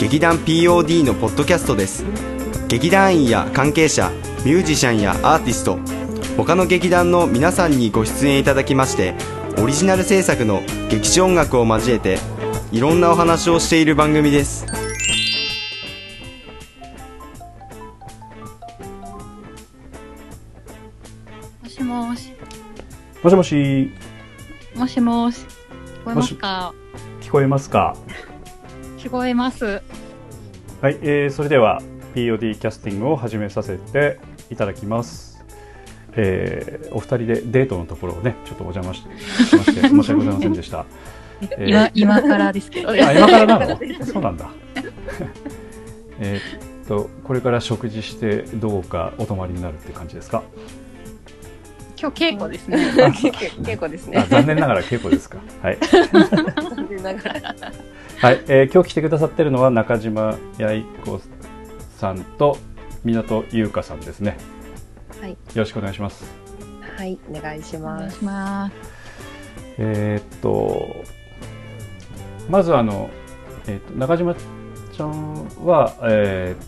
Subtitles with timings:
[0.00, 2.06] 劇団 POD のポッドキャストです。
[2.68, 4.10] 劇団員や関係者
[4.46, 5.78] ミュージシャンやアーティスト
[6.38, 9.14] 他の劇団の皆さんにご出演いただきまして
[9.58, 12.18] オリジナル制作の劇中音楽を交えて
[12.72, 14.64] いろんなお話をしている番組です。
[21.62, 22.32] もしもし。
[23.22, 23.90] もしもし、
[24.74, 25.44] もしもし。
[26.00, 26.72] 聞こえますか？
[27.20, 27.96] 聞こえますか？
[29.02, 29.82] 聞こえます。
[30.80, 31.80] はい、えー、それでは
[32.14, 34.18] POD キャスティングを始めさせて
[34.50, 35.42] いただきます。
[36.12, 39.00] えー、お二人でデートのところをね、ちょっとお邪魔し
[39.48, 40.84] しまして、申し訳ございませんでした。
[41.56, 42.90] えー今、今からですけど。
[42.90, 43.78] あ、今からなの？
[44.04, 44.50] そうなんだ。
[46.20, 50.42] えーっと、これから食事してどうかお泊まりになるって感じですか？
[51.98, 52.76] 今日稽古ですね。
[53.62, 54.26] 稽古ですあね。
[54.28, 55.38] 残念ながら稽古ですか。
[55.62, 55.78] はい。
[55.80, 57.54] 残念ながら。
[58.20, 61.20] はい、えー今日来てくださってるのは中島八重子
[61.96, 62.58] さんと
[63.02, 64.36] 港優香さんですね。
[65.18, 65.30] はい。
[65.30, 66.30] よろしくお願いします。
[66.98, 68.22] はい、お願いしお願いします。
[68.22, 68.74] ます。
[69.78, 70.96] えーっと、
[72.50, 73.08] まずあの、
[73.66, 76.66] えーっと中島ちゃんは、えーっ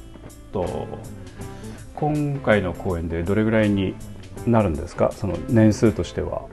[0.55, 0.89] と、
[1.95, 3.95] 今回の公演でどれぐらいに
[4.47, 5.13] なるんですか？
[5.13, 6.47] その年数としては。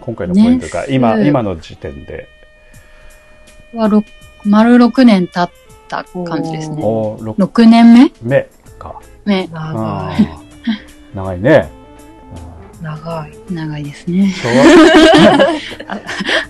[0.00, 2.28] 今回の公演というか、今、今の時点で。
[3.74, 4.04] は、ろ
[4.44, 5.50] 丸6年経っ
[5.88, 6.82] た感じですね。
[6.82, 8.12] お6 6年目？
[8.22, 9.00] 目か。
[9.24, 9.48] ね。
[9.52, 10.38] 長あー
[11.14, 11.70] 長いね。
[12.80, 12.82] い。
[12.82, 13.54] 長い。
[13.54, 14.32] 長いですね。
[14.32, 15.48] 小学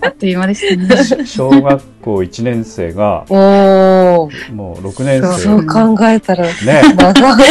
[0.06, 1.26] あっという間でしたね。
[1.26, 4.54] 小学校1年生がおー。
[4.54, 6.52] もう6年生そう考えたら、ね
[6.96, 7.44] 長い。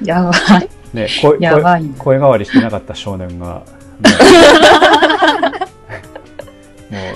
[0.04, 0.68] やばい。
[0.94, 3.62] ね声やばい声声変わりしてなかった少年が、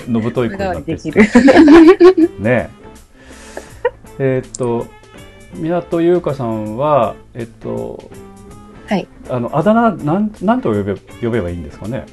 [0.07, 1.79] のぶとい子になって声変わ
[2.39, 2.69] ね。
[4.19, 4.87] えーっと
[5.55, 8.09] 港優香さんはえっと
[8.87, 9.07] はい。
[9.29, 12.05] あのあだ名なんなんと呼べ呼べばいいんですかね。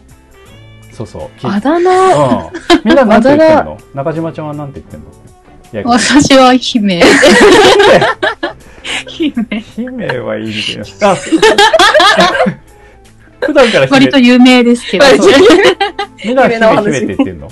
[0.92, 1.40] そうそう。
[1.40, 1.90] きあだ名？
[1.90, 2.50] うん、
[2.84, 3.78] みんななんて言ってんの？
[3.94, 5.00] 中島ちゃんはなんて言ってん
[5.84, 5.90] の？
[5.90, 7.02] 私は姫。
[9.06, 9.60] 姫。
[9.60, 10.18] 姫。
[10.18, 11.10] はいいみたいな。
[11.12, 11.16] あ
[13.40, 15.04] 普段から割と姫、有名ですけど。
[16.24, 17.48] みんな姫姫って言ってんの？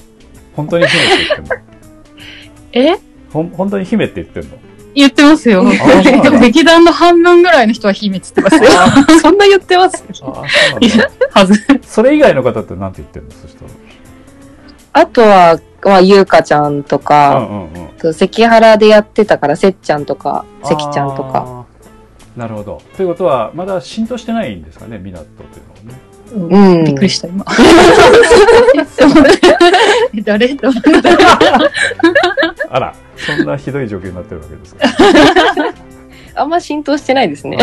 [0.55, 1.57] 本当に姫って言ってんの？
[2.73, 2.99] え？
[3.33, 4.59] ほん本当に姫って言ってんの？
[4.95, 5.63] 言ってますよ。
[5.67, 9.21] あそうなんだ劇団の半分ぐらいの人は姫って言ってますよ。
[9.21, 10.05] そんな言ってます。
[11.33, 11.55] はず。
[11.83, 13.31] それ以外の方ってなんて言ってんの？
[13.31, 13.65] そした
[14.93, 16.99] あとは、まあ、ゆうかちゃんとら。
[16.99, 18.13] うか、んうんうん。
[18.13, 21.65] 関原でやってたから、せっちゃんとか、関ちゃんとか。
[22.37, 22.83] なるほど。
[22.97, 26.10] ということは、まだ浸透してないんですかね、港っていうのはね。
[26.33, 26.85] うん。
[26.85, 27.45] びっくりした、今。
[30.25, 30.57] 誰 誰
[32.69, 34.87] あら、そんなひどい状況になってるわけですか。
[36.41, 37.59] あんま浸透してないですね。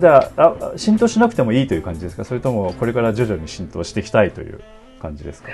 [0.00, 2.24] じゃああ、浸透しなくてもいいという感じですか？
[2.24, 4.60] それとも、これから徐々に浸透していきたいという
[5.00, 5.48] 感じですか？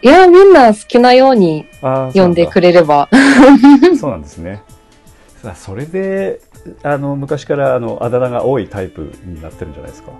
[0.00, 3.08] いや、みんな好きなようにあ呼んでくれれば。
[3.82, 4.62] れそうなんですね。
[5.42, 6.40] さあそれで、
[6.82, 10.10] あの、昔から、あの、あだ名が多いタイプになってるんじゃないですか。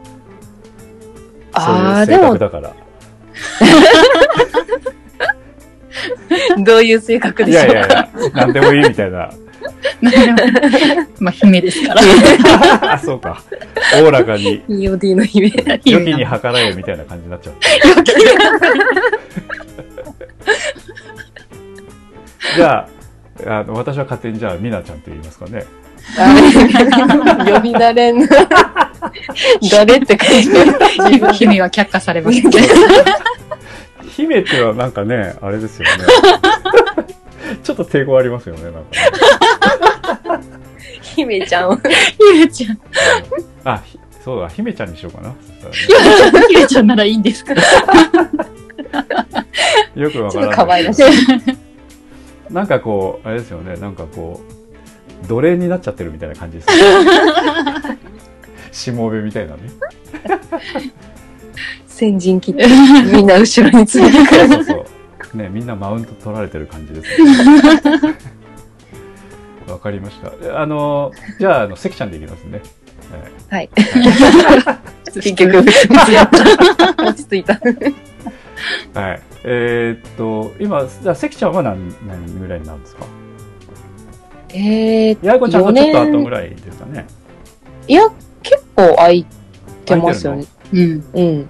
[1.52, 2.72] ああ、でもだから。
[6.64, 7.72] どういう性格いでしょうか？
[7.74, 9.30] やいやいや、なんでもいいみたいな。
[11.18, 12.02] まあ、姫ですから。
[12.94, 13.42] あ、そうか。
[14.02, 15.48] おおらかに、POD の姫。
[15.84, 17.54] 良きに計らえみたいな感じになっちゃう。
[22.56, 22.88] じゃあ、
[23.46, 25.64] あの私は勝手にじゃあ、みなちゃんと言いますかね。
[26.16, 28.26] 呼び慣れん。
[29.70, 30.50] 誰って感じ。
[31.38, 32.50] 姫は却下されました。
[34.16, 35.90] 姫っていうのはなんかね、あれですよね。
[37.62, 40.42] ちょっと抵抗ありますよね、なんかね。
[41.02, 41.80] 姫ちゃん。
[42.18, 42.78] 姫ちゃん。
[43.64, 45.34] あ、ひそうだ、姫ちゃんにしようかな。
[46.48, 47.54] 姫ちゃんならいいんですか？
[49.94, 50.56] よくわちょっとからない。
[50.56, 51.02] 可愛らしい。
[52.50, 54.40] なんかこう、あれですよね、なんかこ
[55.24, 57.10] う、奴隷になっちゃってるみたいな感じですよね。
[58.72, 59.62] しもべみたいなね。
[61.86, 62.66] 先陣切って、
[63.12, 64.40] みんな後ろについてくる。
[64.40, 64.86] そうそうそ
[65.34, 65.36] う。
[65.36, 68.14] ね、みんなマウント取られてる感じです、ね。
[69.78, 70.60] かりました。
[70.60, 72.62] あの、じゃあ、あの、関ちゃんでいきますね。
[73.50, 73.70] はい。
[75.14, 75.72] 結局、落
[77.14, 77.58] ち着いた。
[78.94, 79.22] はい。
[79.44, 83.06] えーっと、今、じゃあ、関ちゃんは何、何ぐらいなんですか？
[84.50, 86.30] えー、やいこちゃんがちょっと後ぐい。
[86.30, 87.06] らいですかね。
[87.86, 88.02] いや、
[88.42, 89.26] 結構空い
[89.84, 90.44] てますよね。
[90.72, 91.04] うん。
[91.14, 91.48] うん。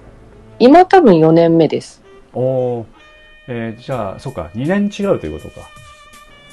[0.59, 2.01] 今多分4年目です。
[2.33, 2.85] おおー
[3.47, 5.67] えーじゃあ、そうか、2年違うということか。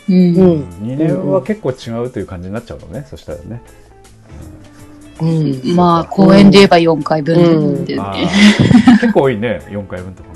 [0.09, 0.13] う。
[0.13, 0.63] うんん。
[0.83, 3.45] 2年は結構違うという感じになっちゃうのね、そしたらね。
[3.49, 3.61] うん。
[5.75, 8.29] まあ、公演で言えば4回分であね。
[8.29, 10.29] ー 結構多いね、4回分とか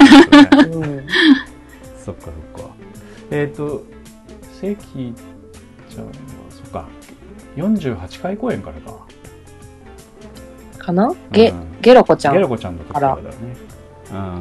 [0.63, 0.77] もね。
[0.77, 1.07] うん。
[2.03, 2.71] そっかそっか。
[3.31, 3.85] えっ、と、
[4.61, 4.77] 関
[5.89, 6.13] ちゃんは、
[6.51, 6.87] そっか、
[7.57, 8.99] 48回公演からか。
[10.79, 11.13] かな？
[11.31, 12.35] ゲう、んゲロコちゃん。
[12.35, 13.23] ゲラコちゃんの時からだね。
[14.13, 14.41] うん。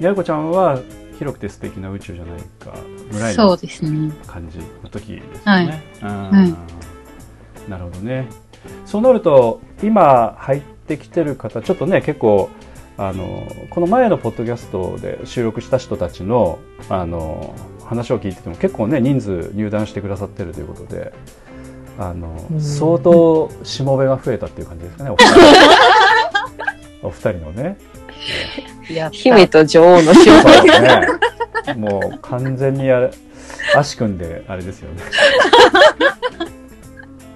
[0.00, 0.78] ゲラコちゃんは、
[1.18, 2.74] 広くて素敵な宇宙じゃないか、
[3.12, 4.12] ぐらいそうのですね。
[4.26, 5.32] 感じの時ですよね。
[5.44, 5.64] はい
[6.02, 6.54] うんはい
[7.68, 8.26] なるほどね。
[8.86, 12.50] そうなると、今入ってきてる方、ちょっとね、結構、
[12.98, 17.54] あの、この前のポッドキャストで収録した人たちの、あの、
[17.84, 21.12] 話を聞いてても結構ね、人数入団してくださってるということで、
[21.98, 25.36] あの、うん相当しもべが増えたっていう感じですかね、お二人
[27.08, 27.76] お二人のね。
[28.90, 30.66] や姫と女王の そう勝負。
[30.66, 31.74] ですね。
[31.76, 33.10] もう完全にあれ、
[33.74, 35.02] 足組んであれですよね。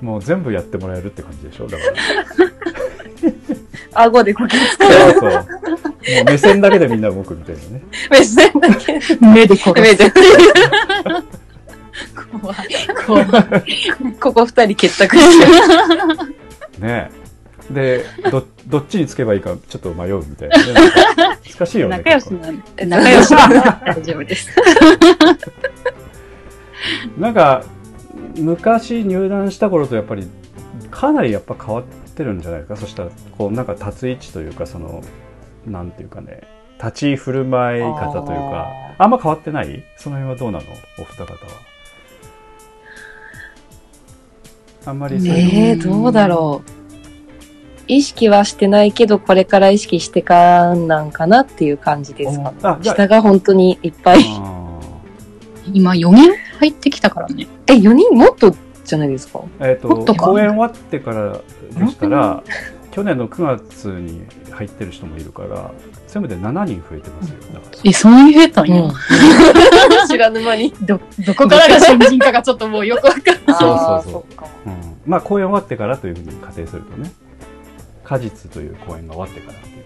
[0.01, 1.67] もう全部やってもらえるって感じでしょ？
[1.67, 1.93] だから。
[4.05, 4.91] 顎でこけつそう
[5.21, 5.31] そう。
[5.31, 5.45] もう
[6.27, 7.81] 目線だけでみんな動くみたいなね。
[8.11, 9.01] 目線だけ。
[9.21, 9.81] 目で殺す。
[9.81, 10.13] 目で。
[12.41, 12.57] 怖い。
[13.07, 13.27] 怖い。
[14.21, 15.41] ここ二人結託し
[16.79, 16.87] て。
[16.87, 17.11] ね
[17.71, 20.57] で、ど、どっちにつけばいいかちょっと迷うみたいな
[21.59, 21.97] 難しいよね。
[21.99, 22.85] 仲良しなんで。
[22.87, 24.49] 仲良しなんで大丈夫です。
[27.19, 27.65] なんか、
[28.37, 30.27] 昔入団した頃とやっぱり、
[30.91, 31.85] かなりやっぱ変わっ
[32.15, 32.77] てるんじゃないですか？
[32.77, 35.03] そしたら、こう、なんか立つ位置というか、その、
[35.67, 36.43] なんていうかね、
[36.79, 38.69] 立ち振る舞い方というか、
[38.99, 39.83] あんま変わってない？
[39.97, 40.65] その辺はどうなの？
[40.99, 41.39] お二方は。
[44.87, 46.71] あんまりそういうのええー、どうだろう。
[47.89, 52.79] 意識はしてないけど、これから意識してかなんかなっていう感じですか。
[52.83, 54.25] 下が本当にいっぱい。
[54.25, 54.81] あ
[55.73, 57.47] 今4年入ってきたからね。
[57.67, 58.55] え、4人もっと
[58.85, 59.41] じゃないですか？
[59.61, 62.43] ーえっ、と、もっとか公演終わってからでしたら、
[62.91, 65.71] 去年の9月に入ってる人もいるから、
[66.09, 67.37] 全部で7人増えてますよ。
[67.55, 67.79] だから。
[67.85, 68.83] え、そんなに増えたんや？
[70.09, 70.73] 知らぬ間に。
[70.83, 73.37] ど、どこからが新人かがちょっともうよくわかんない。
[73.47, 74.25] そうそうそう。
[74.67, 74.75] うん、
[75.07, 77.11] まあ公演終わってからというふうに仮定するとね
[78.03, 79.85] 果実という公演が終わってからっていう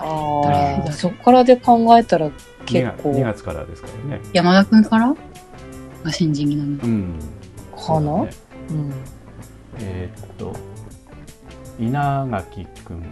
[0.00, 2.30] ああ、そっからで考えたら
[2.64, 5.14] 結2構月からですからね山田くんから？
[6.04, 6.76] が新人になるの。
[6.82, 7.18] うん
[7.76, 8.30] かな、そうだね
[8.70, 8.92] うん。
[9.80, 10.52] えーっと
[11.80, 13.02] 稲垣くん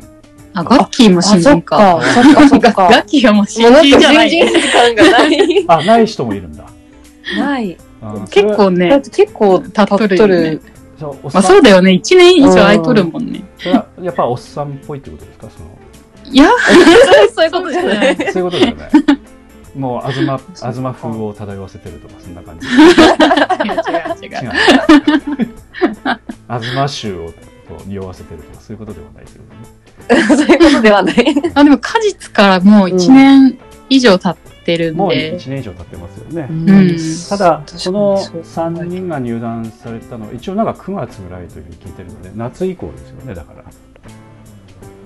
[0.54, 2.02] あ、ガッキーもあ、新人かか。。
[2.02, 2.88] そっか、そっガか。
[2.90, 4.30] ガッキーはもう新人じゃない。
[4.30, 5.64] 新人感がない。
[5.68, 6.64] あない人もいるんだ
[7.38, 7.76] ない。
[8.30, 10.58] 結構ね、て結構立っとるよね。
[10.98, 11.90] そうまあそうだよね。
[11.92, 13.44] 1年以上空いとるもんね。
[13.58, 15.46] それはやっぱおっさんっぽいってことですか？
[15.50, 16.48] そのいや、
[17.34, 18.16] そういうことじゃない。
[18.16, 18.90] そういうことじゃない
[19.76, 20.24] もう東
[20.74, 22.66] 東風を漂わせてるとかそんな感じ。
[22.66, 22.70] 違
[24.28, 24.42] う違う。
[24.42, 24.52] 違違う。
[26.48, 27.26] う東州を
[27.68, 29.86] こう匂わせてるとかそういうことではないってことね。
[30.08, 31.34] そういうことではない。
[31.54, 36.96] あ、でも果実からもう1年以上経ってるんもうで、1年以上経ってますよね、ん。
[37.28, 43.64] ただ、このそう3人が入団されたのは、一応なんか9月ぐらいというふうに聞いてるので、夏以降ですよね、だから。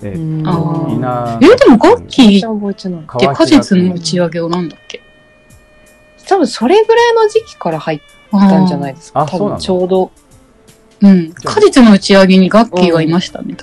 [0.03, 5.01] えー稲え、でもガッキーって果実の打ち上げをなんだっけ？
[6.27, 9.25] 多分それぐらいの時期から入ったんじゃないですか。
[9.29, 10.11] 多分ちょうど。
[11.01, 11.33] うん。
[11.33, 13.55] 果実の打ち上げにガッキーはいましたね、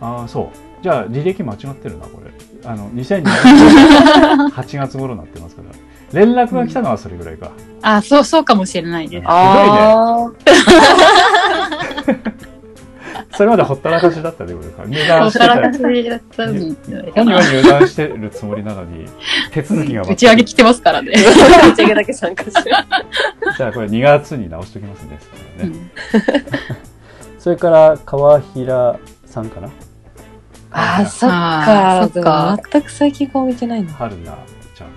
[0.00, 0.48] ああ、そう。
[0.82, 2.30] じゃあ、履歴間違ってるな、これ。
[2.64, 5.68] あの、2020年8月頃になってますから。
[6.12, 7.50] 連絡が来たのはそれぐらいか。
[7.82, 9.22] あ、そう、そうかもしれないね。
[9.24, 10.30] ああ。
[13.40, 14.84] それまでほったらかしだったということか。
[14.86, 15.46] 入団してた。
[15.46, 19.06] ほったらかしだったん本人は入団してるつもりなのに、
[19.50, 21.12] 手続きが打ち上げ来てますからね。
[21.72, 22.76] 打ち上げだけ参加してる。
[23.56, 25.18] じゃあこれ2月に直しときますね。
[25.58, 25.90] そねうん
[27.40, 29.68] それから川平さんかな？
[30.72, 32.06] ああ、そっあか。
[32.06, 33.90] ーそっか全く最近顔見てないな。
[33.94, 34.24] 春菜
[34.74, 34.88] ちゃん。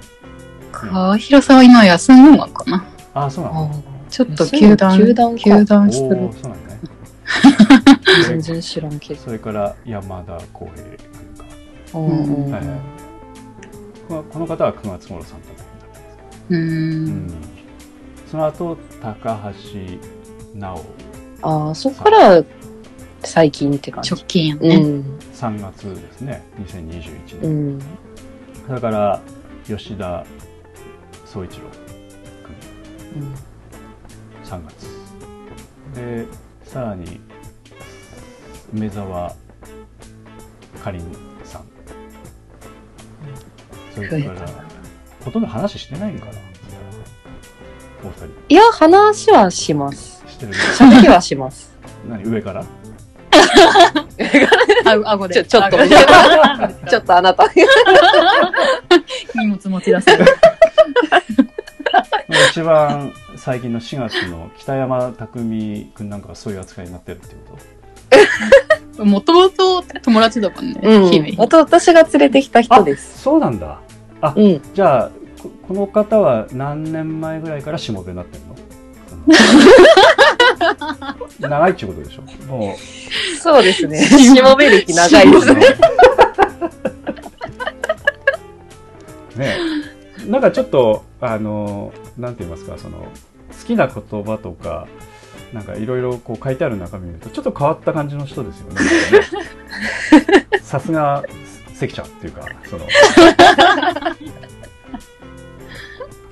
[0.73, 2.83] 川広さんは今休んのかな？
[3.13, 3.71] ああ、そうなの？
[4.09, 6.29] ちょっと休団、休団か休団してる。
[6.33, 6.72] そうなんだね。
[8.27, 9.19] 全然知らんけど。
[9.21, 10.97] それから山田浩平君
[11.37, 12.57] か。
[12.57, 12.79] はいはい
[14.07, 16.49] このこの方は9月頃さんだったんだったんですう。
[16.49, 17.33] けど、うんん、
[18.29, 19.53] その後高
[20.53, 20.83] 橋なお
[21.41, 22.43] ああ、そっから
[23.23, 24.11] 最近って感じ。
[24.13, 24.77] 直近やうね。
[24.77, 25.03] ん。
[25.33, 27.79] 3月ですね2021年、うん。
[28.69, 29.21] だから
[29.65, 30.25] 吉田
[31.25, 31.63] 総一郎
[33.15, 33.33] うん
[34.45, 34.87] 3月
[35.95, 36.25] で
[36.73, 37.21] さらに
[38.73, 39.35] 梅沢
[40.83, 41.01] かりん
[41.43, 41.65] さん
[43.93, 44.41] それから
[45.23, 46.31] ほとんど話してないんかな
[48.03, 50.23] お二人いや、話はします。
[50.27, 51.73] してる喋りはします。
[52.09, 52.65] 何上から？
[54.85, 55.35] あ、顎で。
[55.35, 55.77] ちょ、ちょっと、
[56.89, 57.45] ちょっとあなた。
[59.35, 60.25] 荷物持ち出せる。
[62.51, 67.57] 一番最近の4月の北山匠君なんかがそういう扱いになってるってこ
[68.95, 69.03] と？
[69.03, 70.79] もともと友達だもんね。
[70.81, 71.35] うん姫。。
[71.37, 73.19] あと私が連れてきた人です。
[73.21, 73.81] そうなんだ
[74.37, 74.61] うん。
[74.73, 78.43] じゃあここの方は何年前ぐらいから下辺になってる
[81.41, 81.49] の？
[81.49, 82.21] 長いってことでしょ？
[82.47, 82.77] も
[83.41, 84.05] そうですね。
[84.05, 85.65] しもべ歴長いですね。
[89.35, 89.57] うね
[90.27, 93.05] なんかちょっとあのなんて言いますかその
[93.59, 94.87] 好きな言葉とか
[95.53, 98.81] なんかいろいろこう書いてある中身見るとちょっと変わった感じの人ですよね。
[100.61, 101.23] さすが
[101.73, 102.85] 関ちゃんっていうかその。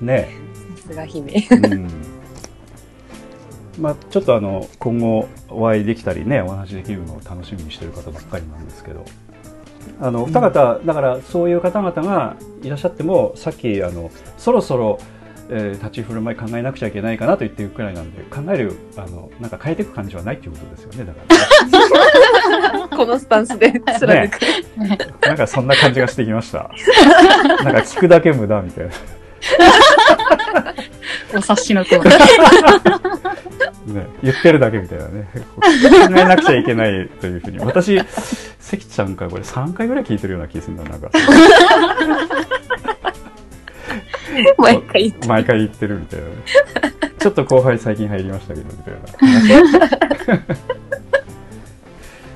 [0.00, 0.30] ね。
[0.76, 1.46] さすが姫。
[1.50, 1.88] うん。
[3.78, 9.04] まあ、ちょっとあの今後お会いできたりねお話しできるのを楽しみにしてる方ばっかりなんですけど。
[10.00, 14.98] あのお二方だからそういう方々がいらっしゃってもさっきあのそろそろ、
[15.50, 21.20] えー立ち振る舞い考えなくちゃいけないかなと言ってるくらいなんで考えるあのなんか変えていく感じはないっていうことですよねだか
[22.70, 24.38] らね このスタンスで貫く。
[25.26, 26.70] なんかそんな感じがしてきました
[27.64, 28.90] なんか聞くだけ無駄みたいな
[31.34, 32.00] お察しの通り。
[33.86, 35.28] ね、言ってるだけみたいなね。
[35.34, 35.40] 考
[36.16, 37.58] えなくちゃいけないというふうに。
[37.58, 38.00] 私、
[38.60, 41.10] 関ちゃんからこれ3回ぐらい聞いてるような気がするんだ、なんか。
[44.58, 45.28] 毎回言って。
[45.28, 46.32] 毎回言ってるみたいなね。
[47.18, 50.42] ちょっと後輩最近入りましたけど、みたいな。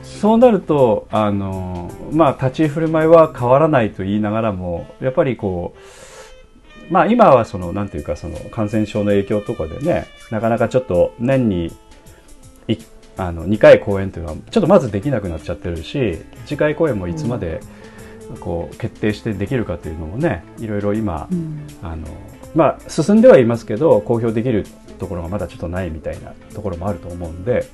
[0.03, 11.73] そうなると、あの、まあ、立ち振る舞いは変わらないと言いながらも、やっぱりこう、まあ今はその、なんていうか、その感染症の影響とかでね、なかなかちょっと年に
[12.69, 12.77] い
[13.17, 17.61] あの2回公演というのは、ちょっとまずできなくなっちゃってるし、次回公演もいつまで
[18.41, 21.29] こう決定してできるかっていうのもね、いろいろ今、
[21.83, 22.07] あの、
[22.55, 24.67] まあ進んではいますけど、公表できる
[24.99, 27.67] ところがまだちょっとないみたいなところもあると思うんで、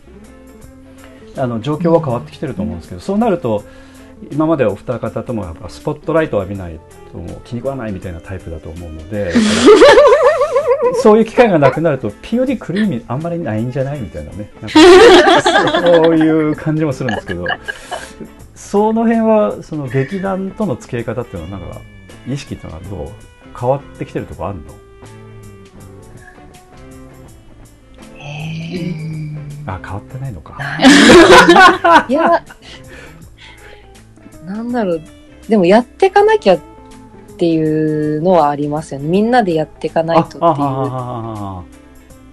[1.37, 3.64] あの状況は変わってきてると思うんですけど、そうなると
[4.30, 6.78] 今までお二方ともやっぱスポットライトを浴びない
[7.11, 9.32] ともう気に食わないみたいなタイプだと思うので
[11.02, 14.50] そういう機会がなくなると POD 来る意味あんまりないんじゃないみたいなね。
[15.82, 17.47] そういう感じもするんですけど
[18.62, 21.81] その辺はその劇団との付き合い方っていうのはなんか
[22.26, 23.09] 意識っていうのはどう
[23.59, 24.64] 変わってきてるとこあるの？
[29.66, 30.57] あ変わってないのか
[32.09, 32.42] いや、
[34.47, 35.02] なんだろう。
[35.49, 36.61] でもやっていかなきゃっ
[37.37, 39.09] ていうのはありますよね。
[39.09, 41.82] みんなでやっていかないとっていう。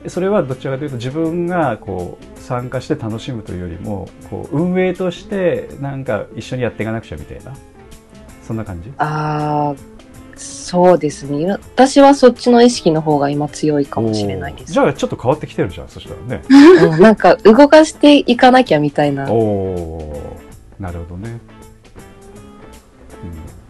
[0.10, 7.56] それはどちらかというと自分がこう参加して楽しむというよりもこう運営としてなんか一緒にやっていかなくちゃみたいな
[8.44, 8.92] そんな感じ？
[8.98, 9.80] ああ、
[10.36, 11.46] そうですね。
[11.48, 14.74] 私はそっちの意識の方が今強いかもしれないです。
[14.74, 19.32] じゃあちょっと変わってきてるじゃんそしたらねうんなんか動かしていかなきゃみたいな。
[19.32, 20.40] おお
[20.80, 21.40] なるほどね、うん、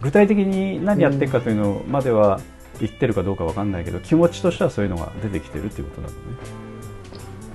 [0.00, 2.40] 具体的に何やっていくかというのまでは
[2.80, 6.20] 言ってるかどうかわかんないけど気持ちとしてはそういうのが出てきてるっていうことなのね、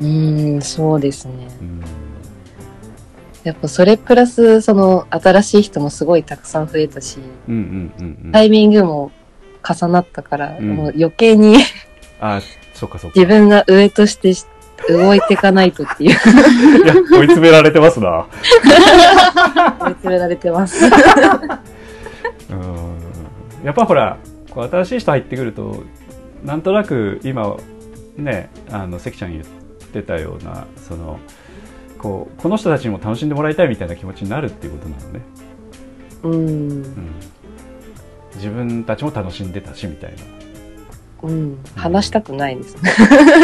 [0.01, 1.47] うーん、そうですね。
[1.61, 1.83] うん。
[3.43, 8.31] やっぱそれプラス、その新しい人もすごいたくさん増えたし、うんうんうんうん。
[8.31, 9.11] タイミングも
[9.67, 10.75] 重なったから、うん。
[10.75, 11.57] もう余計に
[12.19, 12.41] あ
[12.73, 13.19] そっかそっか。
[13.19, 14.45] 自分が上としてし
[14.89, 16.13] 動いていかないとっていう、い
[16.87, 18.27] や追い詰められてますな。
[19.81, 20.85] 追い詰められてます。
[22.49, 22.95] うん。
[23.63, 24.17] やっぱほら
[24.55, 25.83] こう新しい人入ってくると
[26.43, 27.57] なんとなく今
[28.15, 29.45] ねあの関ちゃん言っ
[29.91, 31.19] てたようなその
[31.97, 35.21] こうこの人たちにも楽しんでもらいたいみたいな気持ちになるっていうことなのね、
[36.23, 36.33] うん。
[36.33, 37.15] うん、
[38.35, 40.13] 自分たちも楽しんでたしみたい
[41.23, 41.57] うん。
[41.75, 42.75] 話したくないです。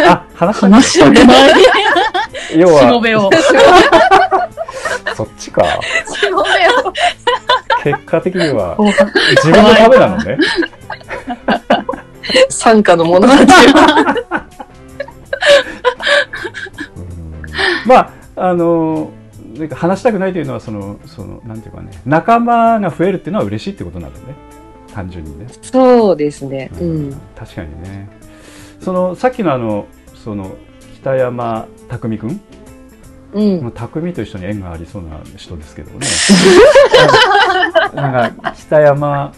[0.03, 1.53] なあ話した話したくない。
[2.57, 3.29] 要しもはべを。
[5.15, 5.63] そっちか
[6.05, 6.49] しもべ
[6.87, 6.93] を。
[7.83, 8.77] 結果的には
[9.43, 10.37] 自分のためなのね
[12.49, 13.55] 参加の者たちを。
[16.95, 19.11] う んまああの
[19.57, 24.35] なんか話したくないというのはそのそのなんていうかね仲間が増えるっていうのは嬉しいってことなんだね
[24.93, 26.69] 単純にね、そうですね。
[26.79, 27.21] うん。
[27.33, 28.09] 確かにね
[28.81, 29.87] そのさっきのあの
[30.23, 30.55] その
[30.95, 32.41] 北山匠くん
[33.33, 33.61] うん。
[33.61, 36.05] まあ、匠と一緒に縁がありそうな人ですけどね
[37.95, 39.31] なんか北山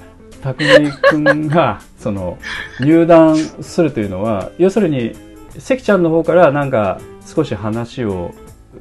[0.43, 2.37] 匠くんが その
[2.79, 5.13] 入団するというのは要するに
[5.57, 8.33] 関ちゃんの方からなんか少し話を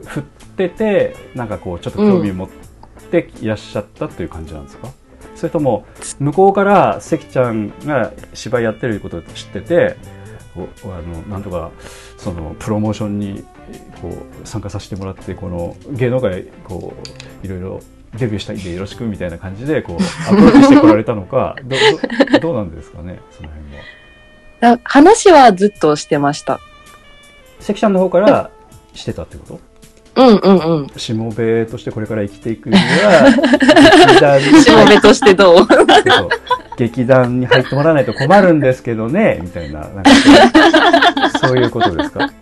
[0.04, 0.22] 振っ
[0.56, 2.48] ててなんかこうちょっと興味を持っ
[3.10, 4.88] ていらっしゃったという感じなんですか、
[5.34, 5.84] それとも
[6.18, 9.96] 向こうから関ちゃんが芝居やってることを知ってて
[10.56, 11.70] あのなんとか
[12.16, 13.44] そのプロモーションに
[14.00, 16.94] こう参加させてもらってこの芸能界こ
[17.42, 17.80] ういろいろ
[18.18, 21.76] デビューしたいんでよろしくみたいな感じでこうアプローチしてこられたのか ど
[22.32, 24.76] どどうなんですかねその辺は。
[24.76, 26.60] だ話はずっとしてました。
[27.60, 28.50] 関ちゃんの方から
[28.94, 29.60] してたってこと？
[30.14, 30.88] うんうんうん。
[30.98, 33.32] しもべとしてこれから生きていくには
[34.06, 35.66] 劇団にしもべとしてどう？
[36.76, 40.10] 劇団に入ってもらわないと困るんですけどねみたいななんか
[41.38, 42.30] そうそういうことですか？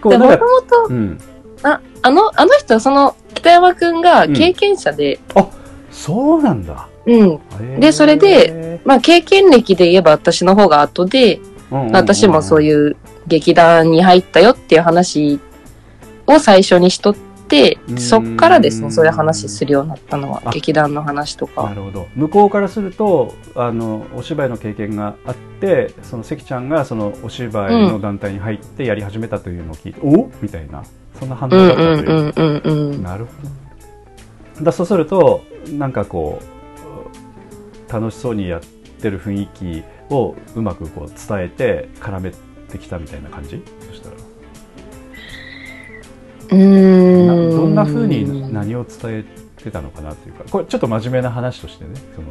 [0.00, 1.18] こうなんかもともと、うん、
[1.62, 5.20] あ、あの、あの人はその、北山くんが経験者で、
[5.90, 6.88] そうなんだ。
[7.06, 7.80] うん。
[7.80, 11.40] でそれで、まあ経験歴で言えば私の方が後で、
[11.92, 12.96] 私もそういう
[13.26, 15.40] 劇団に入ったよっていう話
[16.26, 17.14] を最初にしとっ
[17.48, 17.98] てう、ん。
[17.98, 20.42] そっからですね、そういう話するようになったのは。
[20.44, 21.74] あ、劇団の話となか。
[21.74, 22.06] るほど。
[22.14, 30.84] 向こうからするとあのお芝居の経験があってその関ちゃんがそのお芝居の団体に入ってやり始めたというのを聞いて、おみたいな
[31.18, 33.02] そんな反応うんだったという、うんうんうんうん。
[33.02, 33.30] なるほ
[34.58, 36.40] どだそうするとなんかこ
[37.88, 38.60] う楽しそうにやっ
[39.00, 42.32] てる雰囲気をうまくこう伝えて絡め
[42.68, 43.62] てきたみたいな感じ？
[43.88, 44.16] そしたら。
[46.50, 47.50] うん。
[47.50, 49.24] どんな風に何を伝え
[49.62, 50.44] てたのかなっていうか。
[50.50, 52.28] これちょっと真面目な話としてねその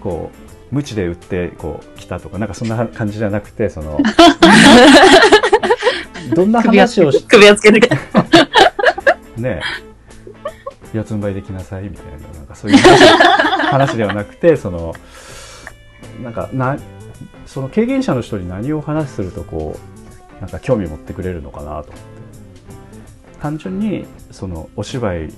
[0.00, 3.98] こう無知で売ってこう来たとかなんかそんな感じじゃなくてその
[6.38, 7.80] どんな話をし首をつけて
[9.36, 9.60] ね
[10.92, 14.94] 四つん這いできなさいみたいななんかそういう話話ではなくてその
[16.22, 16.78] なんかな
[17.44, 19.76] その経験者の人に何を話するとこ
[20.38, 21.92] うなんか興味持ってくれるのかなと思って。
[23.40, 25.28] 単純にそのお芝居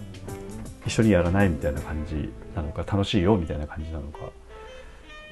[0.86, 4.18] 一緒にやらないみたいな感じなのか楽しいよみたいな感じなのか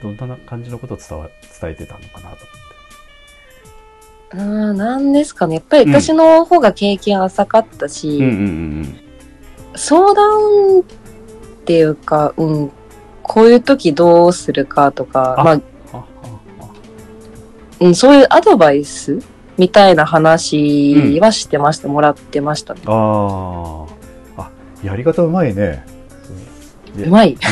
[0.02, 1.28] どんな感じのことを伝わ
[1.60, 2.26] 伝えてたのかなと。
[2.28, 2.67] 思って。
[4.30, 5.56] あーなんですかね。
[5.56, 8.30] やっぱり私の方が経験浅かったし、うんうんう
[8.82, 9.00] ん
[9.78, 10.82] 相談っ
[11.64, 12.72] ていうか、うん、
[13.22, 16.04] こういう時どうするかとか、あまあ、
[17.80, 17.94] うん。
[17.94, 19.22] そういうアドバイス
[19.56, 22.80] みたいな話はしてました、もらってましたね。
[22.86, 23.86] あー
[24.36, 24.50] あ
[24.82, 25.84] やり方うまいね。
[26.96, 27.36] うまい。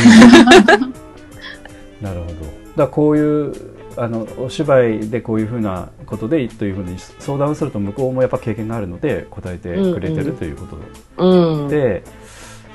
[2.02, 2.34] なるほど。
[2.76, 11.68] だこういうあのお芝居でこういうふうなことでというふうに相談すると向こうもやっぱ経験があるので答えてくれてるということうん。
[11.68, 12.02] で、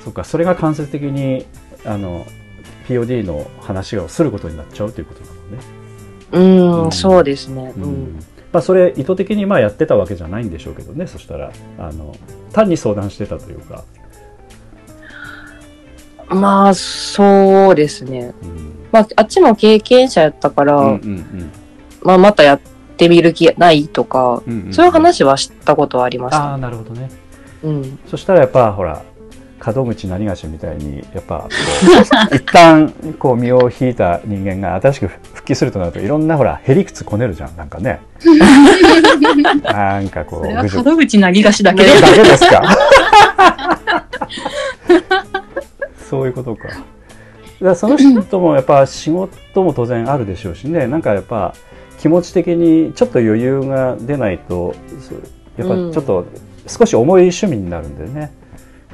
[0.00, 1.46] そっかそれが間接的に
[1.84, 2.26] あの
[2.88, 5.58] POD の話をすることになっちゃうということなのね。
[6.32, 7.72] うん、うんそうですね。
[7.76, 8.20] ううんん。
[8.52, 12.14] まあ、それ意図的にまあやってたわけじゃないんでしょうけどねそしたらあの
[12.52, 13.82] 単に相談してたというか、
[16.28, 18.34] まあ、そうですね。
[18.42, 21.50] うんまあ、あっちも経験者やったから、うんうん
[22.02, 22.60] まあ、またやっ
[22.96, 24.74] てみる気ないとか、うんうんうん。
[24.74, 26.54] そういう話はしたことはありましあた。
[26.54, 27.10] あなるほどね。
[27.62, 27.98] うん。
[28.08, 29.02] そしたらやっぱほら
[29.70, 31.48] 門口何がしみたいにやっぱこ
[32.32, 38.00] う 一旦こう身を引いた人間が新しく復帰するとなるといろんなほらへりくつこねるじゃんなんかね。
[39.62, 42.00] なんかこそれはう門口なぎがしだけで。
[42.00, 42.62] だけですか。
[46.10, 46.68] そういうことか
[47.68, 50.86] らその人もやっぱ仕事も当然あるでしょうしね。
[50.86, 51.54] なんかやっぱ
[51.98, 54.74] 気持ち的にちょっと余裕が出ないと
[55.56, 56.26] やっぱちょっと
[56.66, 58.30] 少し重い趣味になるんでね、やっ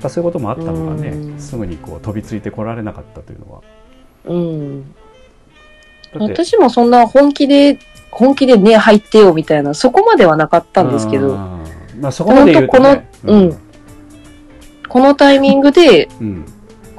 [0.03, 1.41] ぱそういうこともあったのかね、うん。
[1.41, 3.63] すぐにこう飛びついてこられなかったというのは。
[4.27, 4.95] うん。
[6.15, 7.79] 私もそんな本気で、
[8.11, 12.01] 本気でね、入ってよみたいな、そこまではなかったんですけど、あー。
[12.01, 13.59] まあそこまで言うと、ね、このうん。
[14.89, 16.45] このタイミングで、うん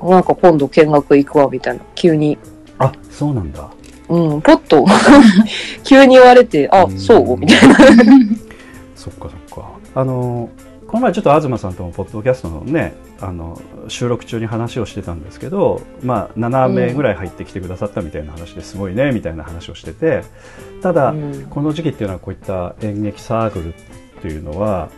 [0.03, 2.37] なんか今度見学行くわ、みたいな、急に。
[2.77, 3.69] あそうなんだ
[4.07, 4.85] うん、ポッと、
[5.83, 7.37] 急に言われて、あう、んそう？
[7.37, 7.75] みたいな。
[8.95, 9.69] そっかそっか。
[9.95, 10.49] あの
[10.89, 20.23] この前ちょっと東さんともポッドキャストのねあの収録中に話をしてたんですけど、まあ、7名ぐらい入ってきてくださったみたいな話ですごいねみたいな話をしてて
[20.81, 23.75] ただ、うんこの時期っていうのはこういった演劇サークル
[24.23, 24.89] というのは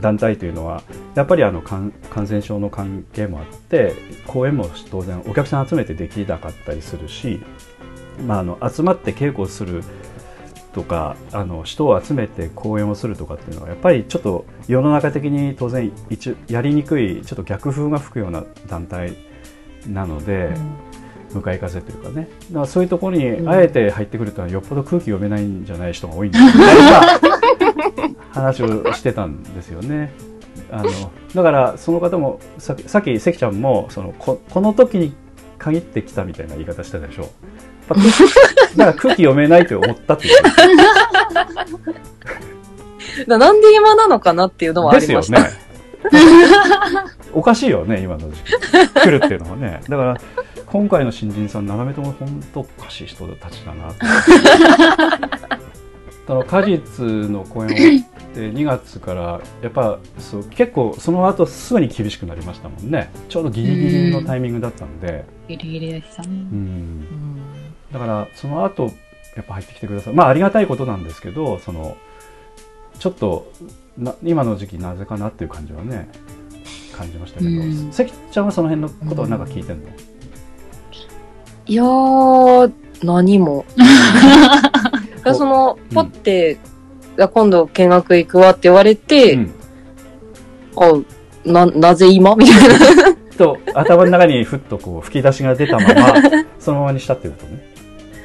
[0.00, 0.82] 団体というのは
[1.14, 3.94] やっぱりあの感染症の関係もあって
[4.26, 7.40] 公演も当然お客さん集めてできなかったりするし、
[8.26, 9.82] まあ、あの集まって稽古をする
[10.72, 19.16] とかあの人を集めて公演をするとかっていうのはやっぱりちょっと世の中的に当然一やりにくいちょっと逆風が吹くような団体
[19.86, 20.52] なので、
[21.32, 22.28] 向かい風というかね。
[22.50, 27.29] だからそういうところにあえて入ってくるとはよっぽど空気読めないんじゃない人が多いんだみたいな
[28.32, 30.12] 話をしてたんですよね。
[30.70, 30.90] あの
[31.34, 35.14] だからその方もささっき関ちゃんもそのここの時に
[35.58, 37.28] 限ってきたみたいな言い方してたでしょ。
[38.76, 40.34] だ から空気読めないと思ったっていう。
[43.26, 45.48] だなんで今なのかなっていうのはあですよりました。
[45.48, 45.70] ね。
[47.32, 48.52] おかしいよね、今の時期。
[49.00, 49.80] 来るっていうのはね。
[49.88, 50.20] だから、
[50.66, 53.94] 今回の新人さん、7名とも本当おかしい人たちだなと。
[56.28, 63.10] あの果実の公演を終わって2月からやっぱそう結構その後すぐに厳しくなりましたもんね。
[63.28, 66.28] ちょうどギリギリのタイミングだったんで、ギリギリでしたね。
[67.92, 68.84] だからその後
[69.36, 70.14] やっぱ入ってきてください。
[70.14, 71.96] まあありがたいことなんですけどその
[73.00, 73.50] ちょっと
[73.98, 76.08] な今の時期なぜかなっていう感じはね
[76.92, 77.92] 感じましたけど、うん。
[77.92, 79.88] 関ちゃんはその辺のことはなんか聞いてんの、
[81.66, 83.64] いやー、何も。
[85.20, 85.94] だからその、うん。
[85.94, 86.58] ポって、
[87.16, 89.54] いや今度見学行くわって言われて、うん。
[90.76, 90.92] あ、
[91.44, 93.14] な、なぜ今みたいな。
[93.40, 96.14] と頭の中にふっとこう吹き出しが出たまま
[96.60, 97.70] そのままにしたっていうことね。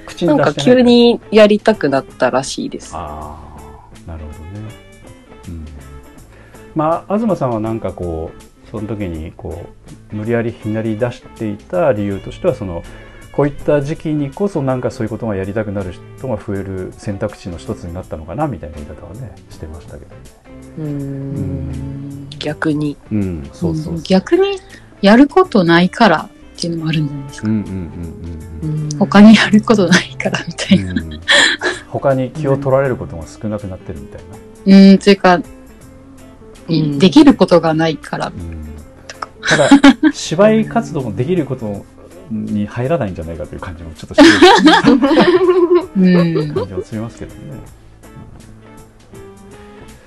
[0.06, 2.92] 口なんかに出してない急にやりたくなったらしいです。
[2.94, 3.38] あ
[4.08, 4.68] あなるほどね、
[5.48, 5.66] うん、
[6.76, 9.68] まあ東さんはなんかこうその時にこ
[10.12, 12.84] う無理やりひねり出していた理由としてはその
[13.36, 20.21] こういった時期にこそなんかそういうことがやりたくなる人が増える選択肢の一つになったのかなみたいな言い方はねしてましたけどね
[20.78, 22.95] うーん、逆に。
[23.12, 24.58] うんそうそうそう逆に
[25.02, 27.48] やることないからっていうのもあるんじゃないですか。
[27.48, 27.69] うんうんうん
[28.63, 30.93] うんうん他にやることないからみたいな。
[30.93, 31.19] うん
[31.89, 34.21] 他に気を取られることが少なくなってるみたい
[34.65, 35.39] な、うん、というか、
[36.67, 38.28] うんできることがないから。
[38.28, 38.65] うん
[39.48, 39.69] ただ
[40.12, 41.86] 芝居活動もできること
[42.30, 43.16] に入らないん。
[43.16, 44.24] じゃないかという感じもちょっとして
[44.90, 44.96] る
[45.98, 46.00] う
[46.46, 46.54] ん。
[46.54, 47.42] 感じはすみますけどね、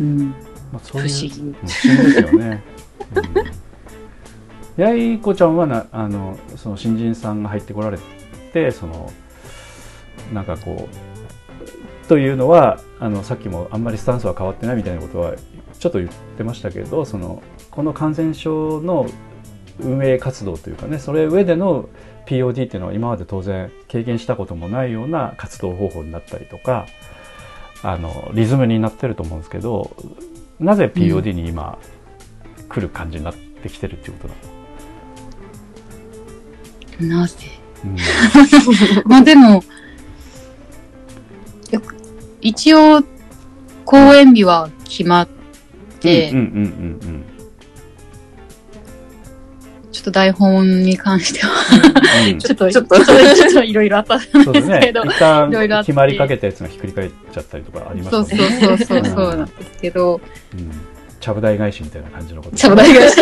[0.00, 0.28] うん、
[0.72, 1.40] まあ、そういう不思議。
[1.40, 1.52] うん。
[1.52, 2.62] 不思議ですよね、
[4.76, 5.57] うん、やいこちゃん。
[5.57, 7.42] はなあのその新人さん。
[7.42, 7.98] が入ってこられ
[8.52, 9.12] てその
[10.33, 10.44] なん。
[10.44, 13.85] かこうというのはあのさっきもあん。
[13.85, 15.35] まりスタンスは変わってないみたいなことは
[15.78, 19.07] ちょっと言ってましたけどそのこの感染症の
[19.80, 21.88] 運営活動というかねそれ上での
[22.26, 26.86] POD っていうのは今まで当然経験したこともないような活動方法になったりとか
[27.82, 29.94] あのリズムになってると思うんですけど
[30.58, 31.78] なぜ POD に今
[32.68, 34.34] 来る感じになってきてるっていうこと
[37.04, 37.34] なの、なぜ？
[37.84, 37.96] うん。
[39.06, 39.62] まあでも、
[42.40, 43.02] 一応、
[43.84, 45.28] 公演日は決まっ
[46.00, 46.46] て、うんうんう
[47.06, 47.24] ん
[49.98, 51.50] ちょっと台本に関しては、
[52.24, 52.32] うん。
[52.34, 52.38] うん。
[52.40, 53.64] ちょっと、ちょっと。
[53.64, 54.14] いろいろあった。
[54.14, 55.02] んそうですけど、。
[55.02, 58.58] ね一旦決まりかけたやつがひっくり返っちゃったりとかありましたそうもんね。
[58.61, 60.20] そうそうそうそうなんですけど、
[60.54, 60.70] うん。
[61.18, 62.56] ちゃぶ台返しみたいな感じのこと。
[62.56, 63.16] ちゃぶ台返し、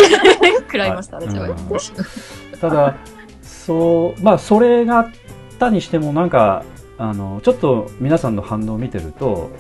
[0.67, 1.93] 食らいましたね、うんちゃぶ台返し。
[2.61, 2.95] ただ、
[3.43, 5.07] そう、まあ、それがあっ
[5.59, 6.63] たにしても、なんか、
[6.99, 9.51] あの、ちょっと皆さんの反応を見てると、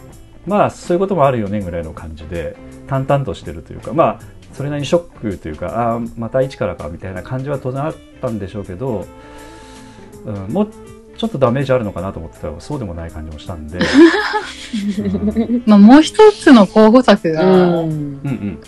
[0.46, 4.20] まあ、そういうこともあるよねぐらいの感じで、淡々としてるというか、まあ、
[4.57, 9.07] それなりにショックというか、ああ、また一からかみたいな感じは当然あったんでしょうけど、
[10.25, 10.69] うん、もう
[11.19, 13.83] ちょっとダメージあるのかなと思ってたら、そうでもない感じもしたんで、う
[15.59, 17.85] んまあもう一つの候補作うが。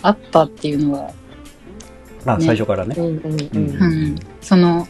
[0.03, 1.11] あったっていうのは、
[2.25, 2.45] あ、ね。
[2.45, 2.95] 最初からね。
[4.41, 4.87] その、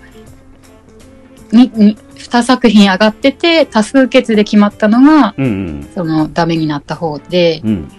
[1.54, 5.90] に、に、二作品上がってて、多数決で決まったのが、うんうん。
[5.96, 7.92] その、ダメになった方で、うん。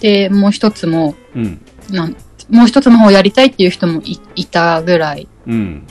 [0.00, 1.60] で、もう一つも、うん。
[1.90, 2.16] なん
[2.48, 5.86] もう一つの方をやりたいっていう人もいいたぐらい、うん。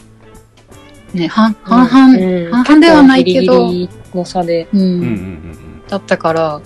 [1.13, 4.67] ね、半、半々、うん半々ではないけどギリギリの差で。
[4.73, 6.61] うん、うんうんだったから、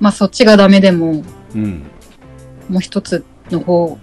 [0.00, 1.22] まあそっちがダメでも、
[1.54, 1.82] うんうん。
[2.68, 3.98] もう一つの方、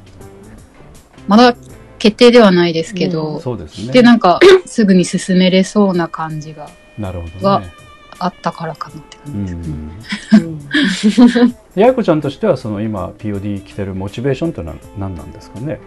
[1.28, 1.56] まだ
[1.98, 3.92] 決定ではないですけど、そうですね。
[3.92, 7.74] で、なんか、 すぐに進めれそうな感じがなるほどがね。
[8.20, 10.49] あったからかなってう感じですね。
[11.76, 15.80] やいこちゃんとしては、その今 POD 来てるモチベーションというのは何なんですかね？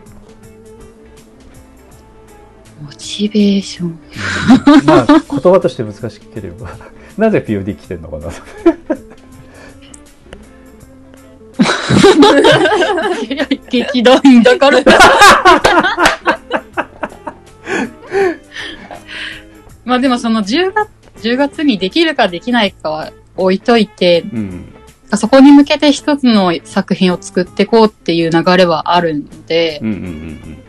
[2.83, 3.99] モチベーション。
[4.85, 5.19] まあ、言
[5.53, 6.71] 葉として難しければ、
[7.17, 8.33] なぜ POD 来てるのかな？
[13.71, 14.79] 劇団員だから。
[19.85, 20.89] まあでもその10月、
[21.27, 24.75] 10月にできるかできないかは置いといて、うん。
[25.15, 30.63] そこに向けて一つの作品を作っていこうっていう流れはあるのでうん、うんうん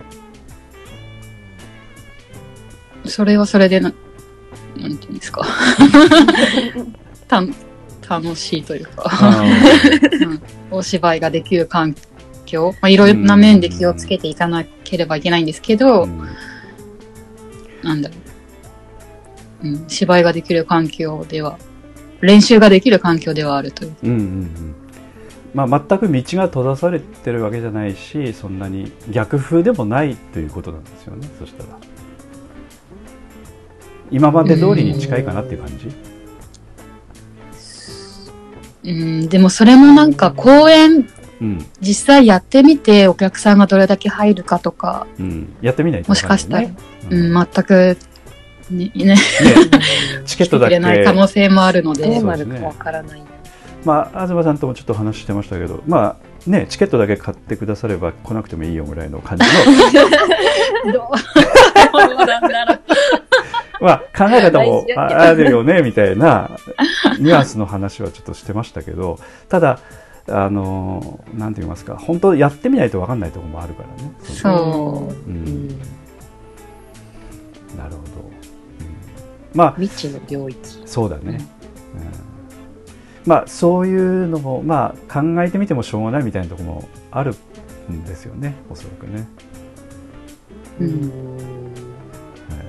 [3.05, 3.93] それはそれでな、
[4.77, 5.45] なんていうんですか。
[7.27, 7.43] た
[8.09, 9.41] 楽しいというか、
[10.21, 11.95] うんお芝居ができる環
[12.45, 16.27] 境、まあ、いろいろな面で気をつけていかなければいけないんですけど、うん。
[17.83, 18.15] なんだろ
[19.63, 19.67] う。
[19.67, 21.57] うん、芝居ができる環境では、
[22.23, 23.95] 練習ができる環境ではあるという。
[24.03, 24.75] うんうんうん。
[25.53, 31.69] まあ、全く道が閉ざされてるわけじゃないし、そんなに逆風でもないということなんですよね、そしたら。
[34.09, 35.87] 今まで通りに近いかなっていう感じ？
[38.89, 41.07] うん、でもそれもなんか公演、
[41.41, 41.65] うん。
[41.81, 45.53] 実際やってみてお客さんがどれだけ入るかとか、うん。
[45.61, 46.75] やってみないともわかんないしかしたら、ね。
[47.09, 47.97] うん、全く、
[48.69, 49.15] ね、ね、ね
[50.25, 53.23] チケットだけ入れない可能性もあるのどでう、なるかわからない。
[53.85, 59.45] まあ、東さんともちょっと話してましたけど、まあね、チケットだけ買ってくだされば来なくてもいいよぐらいの感じ
[60.87, 61.09] の、 ど
[61.93, 62.25] う？
[62.25, 62.79] なんだろう。
[63.83, 66.51] まあ、考え方もああるよね、みたいな
[67.19, 69.79] ニュアンスの話はちょっとしてましたけど、ただ、
[70.29, 74.11] あの、なんて言いますか、本当やってみないと分かんないところもあるからね。
[74.21, 75.11] そう。
[75.11, 75.15] う。
[75.27, 76.02] うん
[79.53, 80.59] まあ、未知の領域。
[80.85, 81.39] そうだね。
[81.95, 82.23] うん
[83.25, 87.33] まあ、そういうのも、まあ、考えてみてもしょうがないみたいなところもある
[87.89, 89.27] んですよね、おそらくね。
[90.81, 90.83] う。
[90.83, 91.01] うんん。
[91.01, 92.65] はい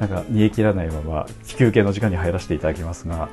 [0.00, 3.28] なんか煮え切らないまま休憩の時間に入らせていただきますが、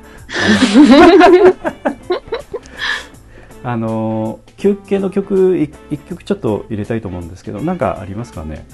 [3.62, 8.66] あの休憩の曲い一曲ちょっと入れたいと思うんですけど、なんかありますかね？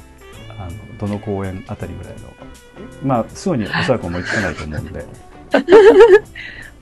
[0.59, 2.32] あのどの公演あたりぐらいの、
[3.05, 5.05] まあすぐにおそらく思いつかないと思うんで、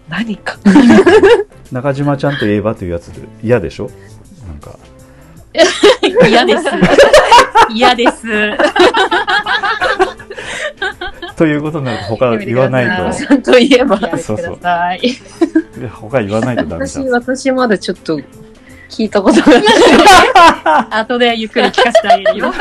[0.08, 0.56] 何か。
[1.72, 3.90] 中島ちゃんといえばというやつで嫌でしょ？
[4.48, 4.76] なんか
[6.28, 6.64] 嫌です。
[7.72, 8.22] 嫌です。
[11.36, 13.96] ということになると他言わないちゃんと言えば。
[13.96, 15.00] やめてください。
[15.00, 17.10] と他言わないとダメじゃ私、ん。
[17.10, 18.18] 私まだちょっと
[18.90, 19.62] 聞いたことがない。
[21.02, 22.52] 後でゆっくり聞かせてあげるよ。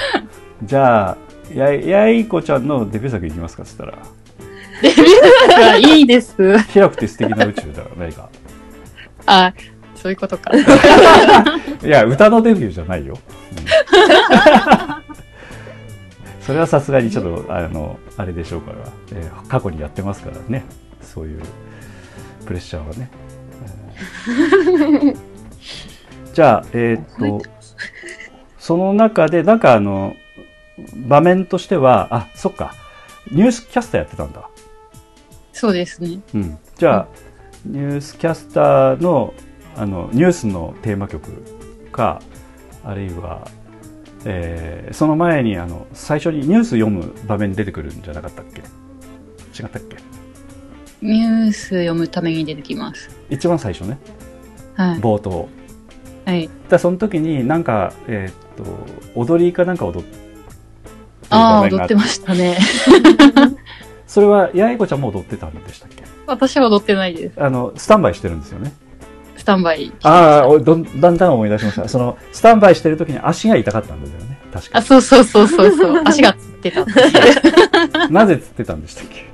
[0.62, 1.16] じゃあ
[1.54, 3.94] ややいこちゃんのデビュー作いきますかそしたら。
[5.78, 6.58] いいです。
[6.68, 8.28] 広くて素敵な宇宙だ何か。
[9.26, 9.52] あ、
[9.94, 10.50] そういうことか。
[11.84, 13.18] いや、歌のデビューじゃないよ。
[13.52, 13.66] うん
[16.46, 18.78] それはさすがにちょっと、あの、あれでしょうから、
[19.12, 20.64] えー過去にやってますからね。
[21.02, 21.40] そういう
[22.44, 23.10] プレッシャーはね。
[24.28, 25.16] えー
[26.32, 27.50] じゃあ、えーっと、
[28.66, 30.16] その中で、なんかあの、
[31.08, 32.74] 場面としては、あ、そっか、
[33.30, 34.48] ニュースキャスターやってたんだ。
[35.52, 36.20] そうですね。
[36.34, 37.08] うん、じゃあ、
[37.64, 39.34] ニュースキャスターの
[39.76, 41.30] あのニュースのテーマ曲
[41.92, 42.22] か
[42.82, 43.46] あるいは、
[44.24, 48.60] えーその前にあの最初にニュース読む場面に出てくるんじゃなかったっけ？
[48.60, 49.96] 違ったっけ？
[51.02, 53.10] ニュース読むために出てきます。
[53.28, 53.98] 一番最初ね
[54.76, 55.00] はい。
[55.00, 55.48] 冒頭
[56.24, 56.48] はい。
[56.68, 58.64] だその時になんか、えーっと
[59.14, 60.22] 踊りかなんか踊ってる
[61.30, 62.56] ああ、踊ってましたね。
[64.06, 66.04] それは八重子ちゃんも踊ってたんでしたっけ？
[66.26, 67.42] 私は踊ってないです。
[67.42, 68.72] あのスタンバイしてるんですよね
[69.36, 69.92] スタンバイ。
[70.02, 76.02] ああおどんだんだん思い出しましたそのスタンバイしてる時に足が痛かったんだよね確かあ、そうそうそうそうそう。
[76.06, 76.84] 足がつってた。
[78.08, 79.26] なぜつってたんでしたっけ？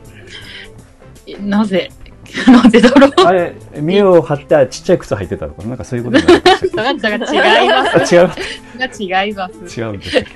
[1.27, 1.91] えなぜ？
[2.47, 8.15] なぜだろうあれ、見栄を張ってちっちゃい靴履いてたとか、なんかそういうことになりました っだから違います。
[8.15, 8.31] 違う、
[9.09, 9.81] が違います。
[9.81, 10.31] 違うんですっけ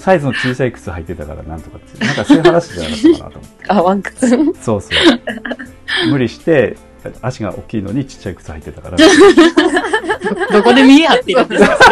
[0.00, 3.64] サイズの小さい靴履いてたからなんとかって、なんかそういう話じゃなかったかなと思って。
[3.68, 4.28] あ、ワンクス。
[4.62, 6.10] そうそう。
[6.10, 6.76] 無理して、
[7.22, 8.96] 足が大きいのにちっちゃい靴履いてたから。
[10.52, 11.78] どこで見え張ってるんですか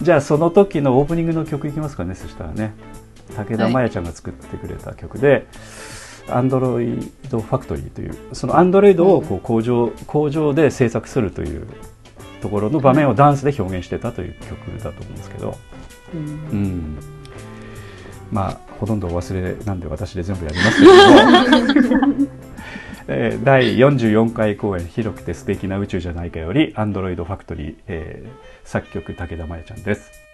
[0.00, 2.72] じゃあその時のオープニングの曲いきますかね、そしたらね。
[3.44, 5.46] 武田真弥ちゃんが作ってくれた曲で、
[6.28, 6.98] アンドロイ
[7.30, 11.66] ドファクトリーという、そのアンドロイドをこう工場、工場で制作するという
[12.40, 15.56] ところの場面をダンスで表現してたという曲だと思うんですけど、
[16.52, 16.98] うん。
[18.30, 22.14] まあ、ほとんどお忘れなんで私で全部やりますけども、
[23.10, 30.27] えー第44回公演「広くて素敵な宇宙じゃないか」より「アンドロイドファクトリー」えー作曲武田真弥ちゃんです。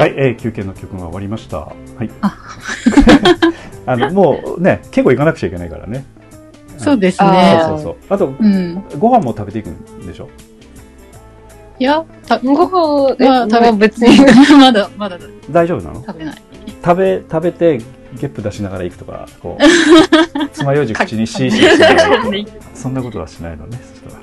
[0.00, 1.58] はい、えー休憩の曲が終わりました。
[1.58, 2.10] はい。
[2.22, 2.36] あ
[3.86, 6.04] あの、もうね、結構行かなくちゃいけないからね。
[6.78, 7.60] そうですそうね。
[7.66, 7.96] そうそう。
[8.08, 8.82] あと、うん。
[8.98, 10.28] ご飯も食べていくんでしょ？
[11.78, 14.18] いや、たご飯、まあ食べ別に。
[14.58, 15.18] まだ、まだ
[15.50, 16.02] 大丈夫なの？
[16.06, 16.34] 食べない。
[16.82, 17.78] 食べ、食べて、
[18.18, 19.62] ゲップ出しながら行くとか、こう、
[20.52, 22.22] 爪楊枝口にシーシーしながら
[22.74, 24.19] そんなことはしないのね、そしたら。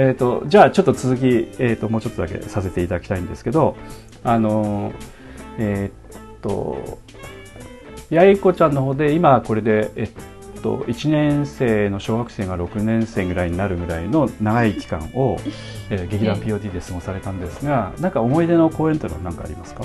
[0.00, 3.76] えっと、じゃあちょっと続き、えっ、と、もうちょっとだけさせていただきたいんですけど、
[4.22, 4.94] あのー、
[5.58, 7.00] えっと、
[8.08, 10.10] 八重子ちゃんの方で、今これで、えっ
[10.62, 15.36] と、1年生の小学生が6年生ぐらいになるぐらいの長い期間を、
[15.90, 19.84] えー劇団 POD で過ごされたんですが、なんか思い出の公演というのは何かありますか？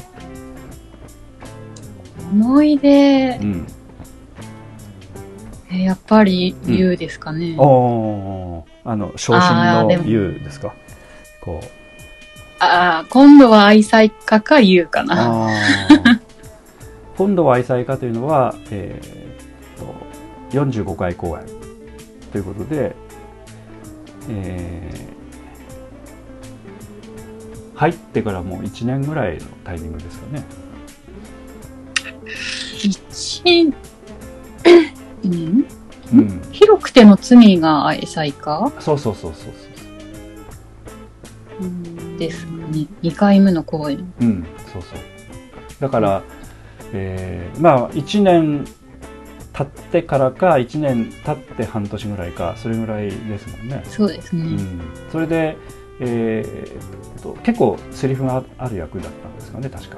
[2.31, 3.39] 思い出？
[3.41, 3.67] う、ん。
[5.71, 7.55] えーやっぱり、言うですかね。
[7.57, 10.73] おーあの、昇進のあーですか？
[11.41, 11.67] こう。
[12.59, 15.49] ああ、今度は愛妻家か言うかな。
[17.17, 21.45] 今度は愛妻家というのは、えー、と45回公演
[22.31, 22.95] ということで、
[24.29, 25.13] えー
[27.75, 30.43] 入ってからもう1年ぐらいのタイミングですかね。
[32.81, 33.73] 一、
[35.23, 35.65] うん？
[36.13, 36.41] うん。
[36.51, 39.69] 広くての罪が愛妻家そうそうそうそうそ
[42.17, 42.17] う。
[42.17, 42.87] ですかね。
[43.01, 44.13] 2回目の公演。
[44.21, 44.99] うん、そうそう。
[45.79, 46.23] だから、
[46.93, 48.65] えーまあ、1年
[49.53, 53.83] 経ってからか、1年経って半年ぐらいか、それぐらいですもんね。
[53.85, 54.43] そうですね。
[54.43, 54.81] うん、
[55.11, 55.57] それで、
[55.99, 59.97] えーっと、結構セリフがある役だったんですかね、確か。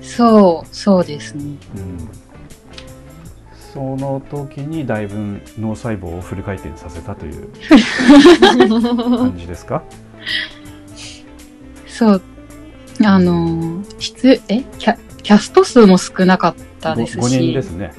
[0.00, 1.44] そう、そうですね。
[1.76, 2.08] うん、
[3.76, 7.48] その時にだいぶ脳細胞をフル回転させたという
[8.48, 9.82] 感じですか？
[11.86, 12.22] そう。
[13.04, 17.18] あのー、質、えキャ、キャスト数も少なかったですし。
[17.18, 17.92] 5人ですね。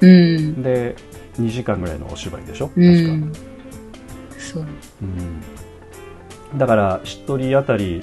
[0.00, 0.62] うん。
[0.62, 0.94] で、
[1.40, 2.68] 2時間ぐらいのお芝居でしょ？
[2.68, 2.88] 確うか。
[3.12, 3.32] ん。
[4.38, 4.66] そう。
[5.02, 8.00] うんだから1人当たり、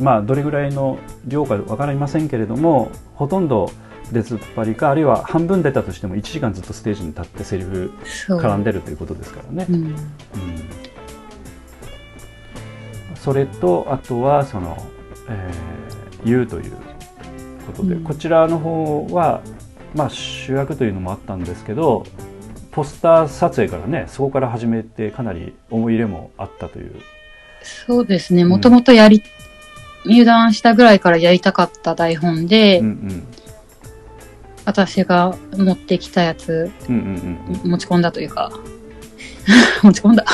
[0.00, 3.72] まあ、どれぐらいの量か分かりませんけれどもほとんど
[4.12, 8.40] 出ずっぱりかあるいは半分出たとしても1時間ずっとステージに立ってセリフそう。
[8.40, 9.66] 絡んでるということですからね。
[9.68, 9.74] うん。
[9.74, 9.94] うん
[13.14, 14.76] それとあとはその
[15.28, 16.72] 「えー、言う」という
[17.66, 19.42] ことで、うんこちらの方は、
[19.94, 22.04] まあ、主役というのもあったんですけど
[22.70, 26.92] ポスター撮影からねそこから始めてかなり思い入れもあったという
[27.62, 28.44] そうですね。
[28.44, 29.22] もともとやり、
[30.06, 33.26] 入団したぐらいからやりたかった台本で、うん
[34.68, 38.52] 私が持ってきたやつ、うんうんうんうん持ち込んだというか、
[39.82, 40.26] 持ち込んだ。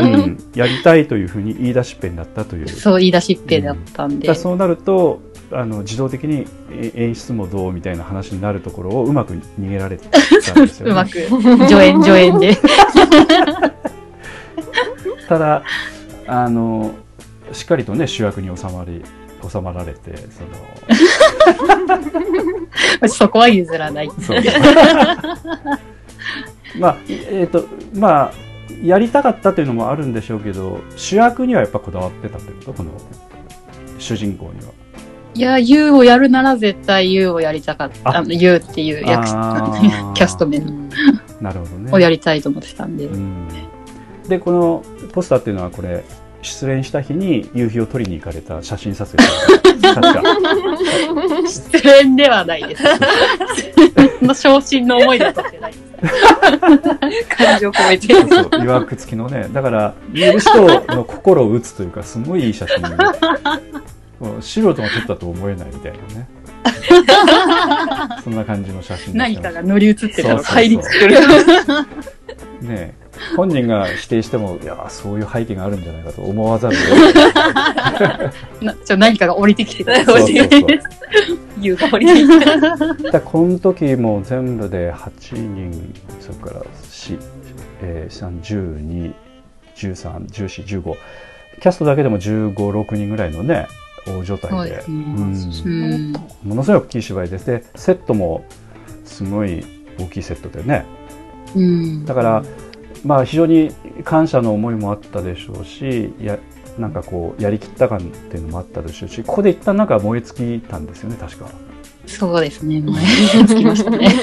[0.00, 2.68] うんやりたいというふうに言い出しっぺになったという。
[2.68, 4.28] そう言い出しっぺだったんで。
[4.28, 5.20] だからそうなると
[5.52, 10.92] あの自動的にえ演出もどうみたいな話になるところをうまく逃げられたんですよ、ね。
[10.92, 11.10] うまく、
[11.68, 12.56] 助演、 助演で。
[15.28, 15.62] ただ
[16.26, 16.94] あの
[17.52, 19.02] しっかりとね主役に収まり
[19.48, 20.42] 収まられてそ
[23.02, 24.10] の そこは譲らない。
[26.78, 28.32] まあえっ、とまあ
[28.82, 32.72] やりたかったというのもあるんでしょうけど主役にはやっぱこだわってたということ？
[32.74, 32.90] この
[33.98, 34.72] 主人公には。
[35.32, 38.10] いや、ユウをやるなら絶対ユウをやりたかった。
[38.10, 39.24] ああの、っていう役、
[40.14, 40.58] キャスト名
[41.40, 41.92] なるほどね。
[41.92, 43.04] をやりたいと思ってたんで。
[43.04, 43.46] うん
[44.28, 44.82] でこの
[45.12, 46.04] ポスターっていうのはこれ
[46.42, 49.22] 失恋した日に夕日を撮りに行かれた写真撮影
[49.80, 50.22] だった確か。
[51.46, 52.82] 失恋ではないです。
[54.20, 55.58] その昇進の思いで撮って。
[55.58, 55.84] ないです。
[57.36, 58.14] 感情込めて。
[58.14, 58.28] そう。
[58.50, 58.64] そう。
[58.64, 59.48] いわくつきのね。
[59.52, 62.82] だから見る人の心を打つというかすごいいい写真。
[62.82, 62.88] で
[64.40, 66.28] 素人が撮ったと思えないみたいなね。
[68.22, 71.16] そんな感じの写真何かが乗り移ってたの入りつくる。
[72.60, 72.99] ね
[73.36, 78.30] 本人が否定してもいやそういう背景があるんじゃないかと思わざるを得な
[78.62, 79.94] いな ちょ何かが降りてきてた。
[80.04, 83.20] そうそうそうが降りてきた。
[83.20, 87.18] この時も全部で8人それから4、
[87.82, 89.12] えー、3 12、
[89.76, 90.94] 13、14、15
[91.60, 93.66] キャストだけでも15、6人ぐらいのね
[94.06, 95.04] 大所帯でそうん
[95.64, 96.12] うん。
[96.44, 98.44] ものすごい大きい芝居ですでセットも
[99.04, 99.64] すごい
[99.98, 100.86] 大きいセットでね
[101.54, 102.04] うん。
[102.04, 102.42] だから、
[103.04, 103.70] まあ非常に
[104.04, 106.38] 感謝の思いもあったでしょうしや
[106.78, 111.48] なんかこうやりきった感っていうのもあったでしょうしここで一旦なんか燃え尽きたんですよね確か。
[112.06, 112.80] そうですね。
[112.80, 114.08] 前につきましたね。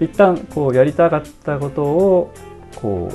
[0.00, 2.32] 一旦こうやりたかったことを
[2.76, 3.10] こ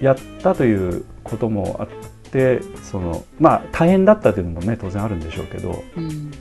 [0.00, 1.88] うやったということもあっ
[2.34, 6.32] してそのまあ大変だったというのもね当然あるんでしょうけどうん。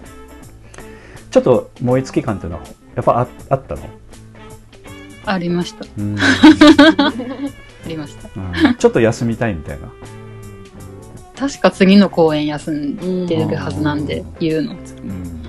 [1.30, 2.64] ちょっと燃え尽き感っていうのは
[2.95, 3.82] やっぱああったの、
[5.26, 5.86] ありました。
[5.98, 7.14] うん あ
[7.88, 8.30] りました。
[8.36, 9.88] うんちょっと休みたいみたいな
[11.36, 14.72] 確か次の公演休んでるはずなんで、言うの。
[14.72, 15.44] うん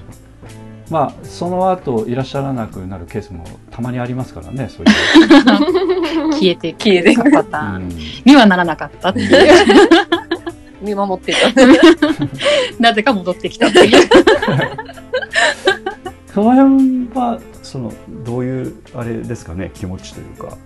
[0.90, 7.88] まあその後いらっしゃらなくなるケースもたまにありますからねそういう、 消えて、消えてパターンうん
[8.24, 9.54] にはならなかったっていう。
[10.82, 11.48] 見守ってた。
[12.78, 14.08] なぜか戻ってきたっていう。
[16.34, 17.92] その辺はその
[18.24, 20.58] どういうあれですかね気持ちというか、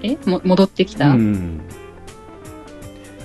[0.00, 0.16] え？
[0.26, 1.60] も戻ってきた、うん、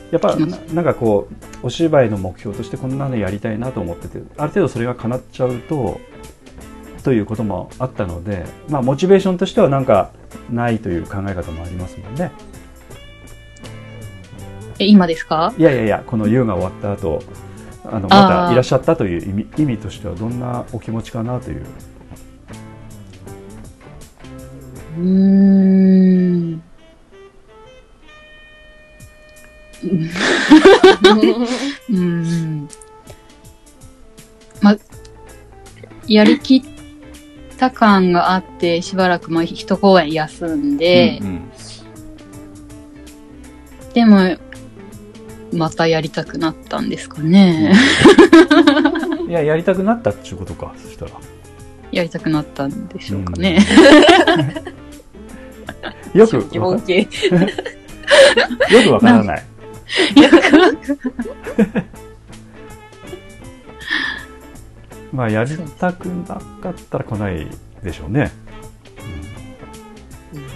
[0.10, 1.28] やっぱななんかこ
[1.64, 6.02] うお芝居の目標としてこんなのやりたいなと思っててある程度それが叶っちゃうと
[7.04, 10.12] ということもあったので、まあ、モチベーションとしてはなんか
[10.50, 12.32] ないという考え方もありますもんね。
[14.80, 15.54] え、今ですか？
[15.60, 17.22] いやいやいやこの優が終わった後
[17.90, 21.66] あのまたいらっしゃったという意味意味としてはどんなお気持ちかなという
[24.98, 26.62] うーん。
[31.90, 32.68] うん。
[34.62, 34.76] ま、
[36.08, 36.62] やりきっ
[37.58, 41.52] た感があって、しばらくまあ一公演休んで、うん
[43.94, 44.38] でも、
[45.58, 47.74] またやりたくなったんですかね。
[49.22, 51.12] うんいややりたくなったっていうことかそしたら
[51.92, 53.60] やりたくなったんでしょうかね。
[56.14, 57.02] よく疑問系。
[57.02, 57.08] よ
[58.84, 59.44] くわからない
[65.12, 67.48] まあやりたくなかったら来ない
[67.84, 68.32] でしょうね、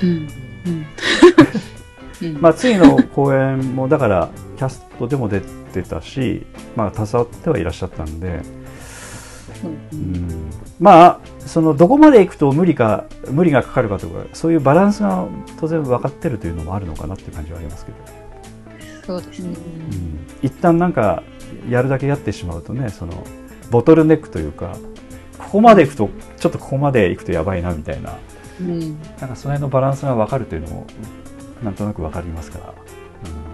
[0.01, 0.09] うん。
[0.09, 0.29] うん。
[0.65, 0.85] うん
[2.39, 6.45] まあ次の公演もだからキャストでも出てたし
[6.75, 8.41] まあ携わってはいらっしゃったんで、
[9.93, 10.49] うん、
[10.79, 15.27] まあそのどこまで行くと無理か無理がかかるかとかそういうバランスが
[15.59, 17.97] 当然分かってるというのもあるのかなっていう感じはありますけど、
[19.05, 19.55] そうですね。
[19.91, 21.23] うん、一旦なんか
[21.69, 23.23] やるだけやってしまうとねその
[23.69, 24.77] ボトルネックというか
[25.37, 28.17] ここまで行くとちょっとここまで行くとやばいなみたいな。
[28.59, 29.01] うん。
[29.19, 30.87] なんかその辺のバランスが分かるというのも
[31.63, 32.73] なんとなく分かりますから、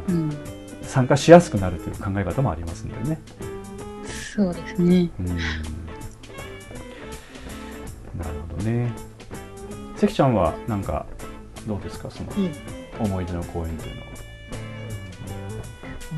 [0.09, 0.37] うんうん。
[0.81, 3.19] 参加しやすくなるという考え方もありますんでね。
[4.35, 5.09] そうですね。
[5.19, 5.33] うんな
[8.23, 8.91] るほどね。
[9.95, 11.05] 関ちゃんはなんか
[11.67, 12.09] どうですか？
[12.09, 12.51] そのうん
[13.05, 14.07] 思い出の公演というのは。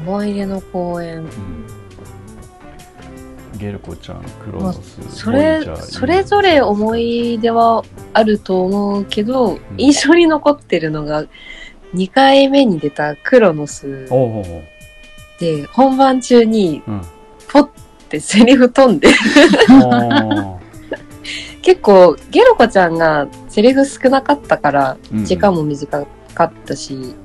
[0.02, 1.18] 思い出の公演。
[1.18, 1.30] うん
[3.58, 7.84] ゲルコちゃん、クロノス、それボイジャー、それぞれ思い出は
[8.14, 11.26] あると思うけど、ん印象に残ってるのが、
[11.94, 14.08] 2回目に出たクロノス
[15.40, 17.02] で、本番中にうん。
[17.48, 17.70] ポッ
[18.10, 19.08] てセリフ飛んで、
[19.84, 20.60] お
[21.64, 27.16] 結構ゲロコちゃんがセリフ少なかったからー、時間も短かったし、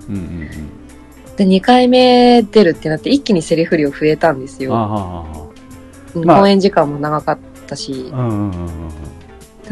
[1.37, 4.73] で、2回目出るってなって一気にセリフ量増えたんですよ。
[4.73, 6.41] まあ。
[6.41, 8.13] 公演時間も長かったし。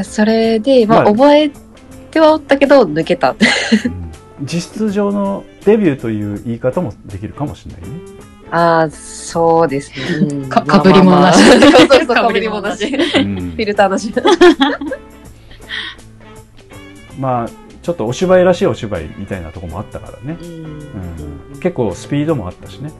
[0.03, 1.12] それで、まあ、まあ。
[1.12, 1.51] 覚え
[2.11, 3.30] てはおったけど、抜けた。
[3.30, 4.12] うん。
[4.43, 7.88] 実質上のデビューという言い方もできるかもしれないね。
[8.51, 10.28] ああ、そうですね。
[10.43, 10.49] うん。
[10.49, 11.38] かかぶり物なし。
[11.43, 11.80] まあまあまあ。
[11.80, 12.86] そ うそうそう、かぶり物なし。
[12.86, 13.55] フうん。
[13.57, 14.12] ィルターなし。
[17.18, 17.49] まあ
[17.82, 20.49] ちょっとお芝居らしいお芝居みたいなところもあったからね、うん。
[21.55, 22.93] うん、結構スピードもあったしね、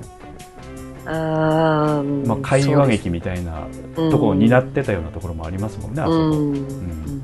[1.07, 6.33] ああ、まあ、会話劇みたいなとところを担ってたようなところもありますもんね、あそこ、うん。
[6.33, 6.53] うん。
[6.55, 7.23] ん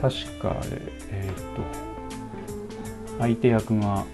[0.00, 1.85] 確かあれえっ、と
[3.18, 4.04] 相手役が、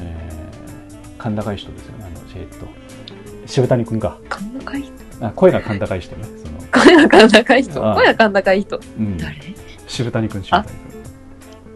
[0.00, 2.66] えー、甲高い人ですよねあのえっ、と
[3.46, 4.18] 渋谷君か。
[4.30, 7.84] 甲高いあ声が甲高い人ねその、声が甲高い人？
[7.84, 7.94] ああ。
[7.94, 8.80] 声が甲高い人。
[8.98, 9.36] うん、誰？
[9.86, 10.74] 渋谷君渋谷君。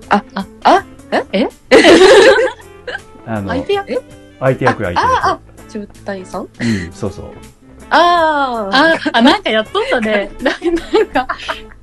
[0.09, 0.85] あ、あ、あ、
[1.33, 1.41] え？
[1.43, 1.49] え？
[3.27, 4.03] あの相手役？
[4.41, 5.27] 相手役相手役。
[5.27, 6.43] あ、あ、中谷さん？
[6.43, 6.49] うん
[6.93, 7.27] そうそう。
[7.91, 8.95] ああ。
[9.13, 10.31] あ、あ、なんかやっとったね。
[10.43, 11.29] な なんか、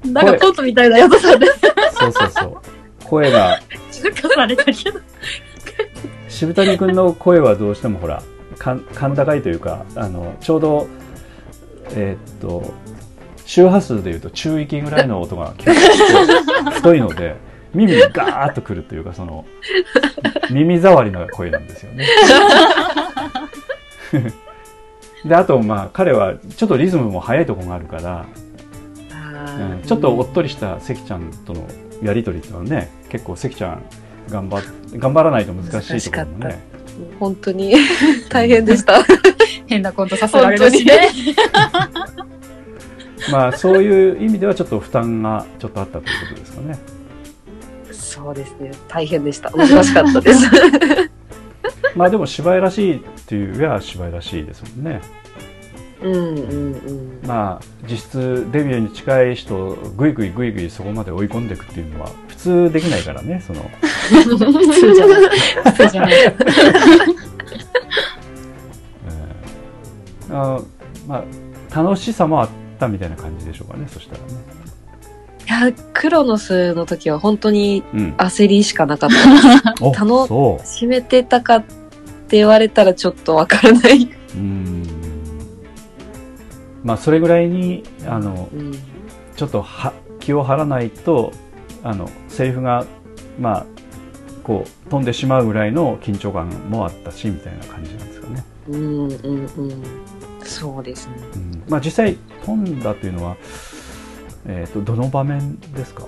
[0.03, 1.45] なんかコントみたいなやつさで、
[1.93, 2.57] そうそうそう
[3.13, 3.59] 声が
[3.91, 4.99] 中華されたけど。
[6.29, 8.23] 渋谷君の声はどうしてもほら
[8.57, 10.87] かん甲高いというかあのちょうど
[11.91, 12.73] えーっと
[13.45, 15.79] 周波数でいうと中域ぐらいの音が結
[16.65, 17.35] 構太いので
[17.75, 19.45] 耳にガーッとくるというかその
[20.49, 22.07] 耳障りの声なんですよね。
[25.25, 28.25] であとまあ彼はちょっとリズムも速いところがあるから、
[29.13, 31.65] あうんーちょっとおっとりした関ちゃんとの
[32.03, 33.83] やり取りっていうのはね結構関ちゃん
[34.29, 36.73] 頑張っ頑張らないと難しいところもね
[37.19, 37.75] 本当に
[38.29, 39.03] 大変でした。
[39.67, 41.09] 変なコントさせられるしね。
[43.31, 46.77] まあそういう意味ではちょっと負担がちょっとあったということですかね。
[47.91, 48.71] そうですね。
[48.87, 49.49] 大変でした。
[49.51, 50.49] 難しかったです。
[51.95, 55.01] まあでも芝居らしいっていうよりは芝居らしいですもんね。
[56.03, 57.19] うんうんうん。
[57.25, 63.43] まあ実質デビューに近い人をぐいぐいぐいぐいそこまで追い込んでいくっていうのは普通できないからね。
[63.45, 63.61] その。
[64.09, 65.21] 普通じゃない。
[65.63, 66.13] 普通じゃない。
[66.13, 67.33] えー
[70.35, 70.59] あ
[71.07, 71.23] まあ
[71.75, 72.49] 楽しさもあっ
[72.79, 73.09] たみたい。
[73.09, 73.87] な感じでしょうかね。
[73.87, 74.27] そしたらね。
[75.45, 75.71] い。
[75.71, 78.13] や、クロノスの時は本当にうん。
[78.17, 79.75] 焦りしかなかった。
[79.85, 80.63] おたのそう。
[80.65, 81.63] 閉めてたかっ
[82.27, 84.03] て言われたらちょっとわからない。
[84.03, 84.82] うーん
[86.83, 88.73] まあそれぐらいにあのうん。
[89.35, 91.31] ちょっとは気を張らないと
[91.81, 92.85] あのセリフが
[93.39, 93.65] まあ
[94.43, 98.43] こう飛んでしまうぐらいの緊張感もあったしみたいな感じなんですかね。
[98.69, 99.11] うんうんう
[99.63, 99.83] ん。
[100.43, 101.15] そうですね。
[101.33, 102.15] うんまあ実際
[102.45, 103.37] 飛んだというのは、
[104.45, 106.05] えー、とどの場面ですか？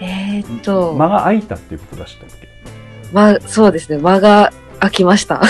[0.00, 2.48] えー、っと、間が空いたっていうことでしたっけ？
[3.12, 3.98] ま、そうですね。
[3.98, 5.42] 間が空きました。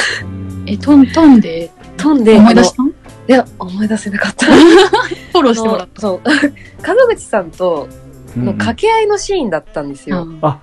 [0.67, 1.71] え、飛んで？
[1.97, 2.83] 飛んで、思い出した？
[2.83, 2.91] の
[3.27, 4.47] いや、思い出せなかった。
[5.33, 6.21] フォローしてもらっあのそう。
[6.87, 7.89] 門口さんと
[8.37, 10.11] うんの掛け合いのシーンだったんですた。
[10.11, 10.23] よ。
[10.23, 10.61] うんあ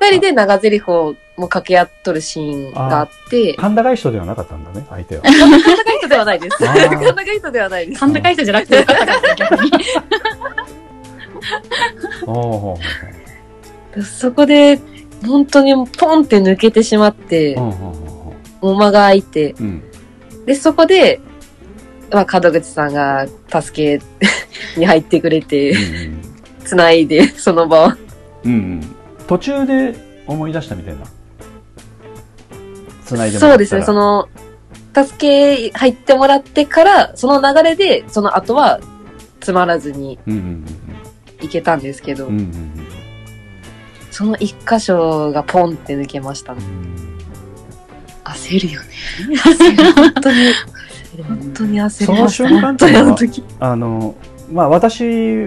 [0.00, 5.22] 二人で長台詞をもう掛け合っとるシーンがあって、甲高い人ではなかったんだね相手は。
[5.22, 6.68] 甲高い人ではないです。
[6.68, 8.00] あー甲高い人ではないです。
[8.00, 9.70] 甲高い人じゃなくてよかったから、 逆に。
[14.02, 14.78] そこで、
[15.26, 19.82] 本当にポンって抜けてしまって、ほうほうほうほもう間が空いて、ううん
[20.44, 21.20] で、そこで、
[22.14, 24.04] まあ、門口さんが助け
[24.78, 26.34] に入ってくれて、うん
[26.64, 27.92] 繋いで、その場を。
[28.44, 28.96] うんうん、
[29.26, 29.94] 途中で
[30.26, 31.04] 思い出したみたいな。
[33.04, 34.28] 繋いでそうですね、その、
[34.94, 38.80] 助け入ってもらってから、その流れで、その後は、
[39.40, 40.64] つまらずにうんうん
[41.40, 42.86] 行けたんですけど、うんうんうん。
[44.10, 46.62] その一箇所がポンって抜けましたね。
[48.24, 48.88] 焦るよね。
[49.94, 50.36] 本当に、
[51.22, 52.04] 本当に焦りました。
[52.06, 53.44] その瞬間本当にあの時。
[53.60, 54.14] あの
[54.52, 55.46] まあ私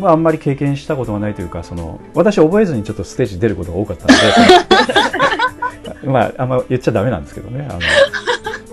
[0.00, 7.80] はあんまり経験したことがないというかその私覚えずにちょっとステージ出ることが多かったので まああんま言っちゃダメなんですけどねあの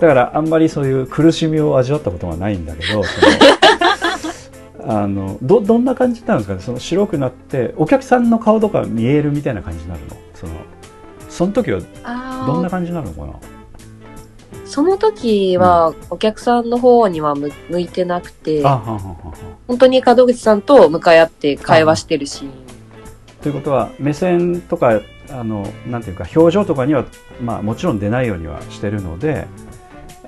[0.00, 3.20] だからあんまりそういう苦しみを味わったことがないんだけどそ
[4.86, 10.16] のあのどどんな感じなんですかねその白くなってお客さんの顔とか見えるみたいな感じになるの？
[10.34, 10.52] その
[11.30, 11.80] その時は
[12.46, 13.32] どんな感じなのかな？
[14.64, 22.50] その時は、お客さんの方には向向いてなくて本当に門口さんと向かい合って会話してるシーン。
[23.42, 25.00] ということは目線とか
[25.30, 27.04] あのなんていうか表情とかには、
[27.42, 29.46] まあ、もちろん出ないようにはしてるので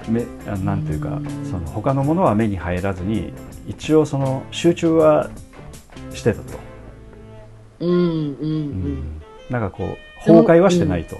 [0.09, 3.32] 目あなんていうかその他のものは目に入らずに
[3.66, 5.30] 一応その集中は
[6.12, 6.59] してたと、
[7.80, 8.01] うん、うん、う。
[8.01, 11.16] うんなんかこう崩壊はしてないと。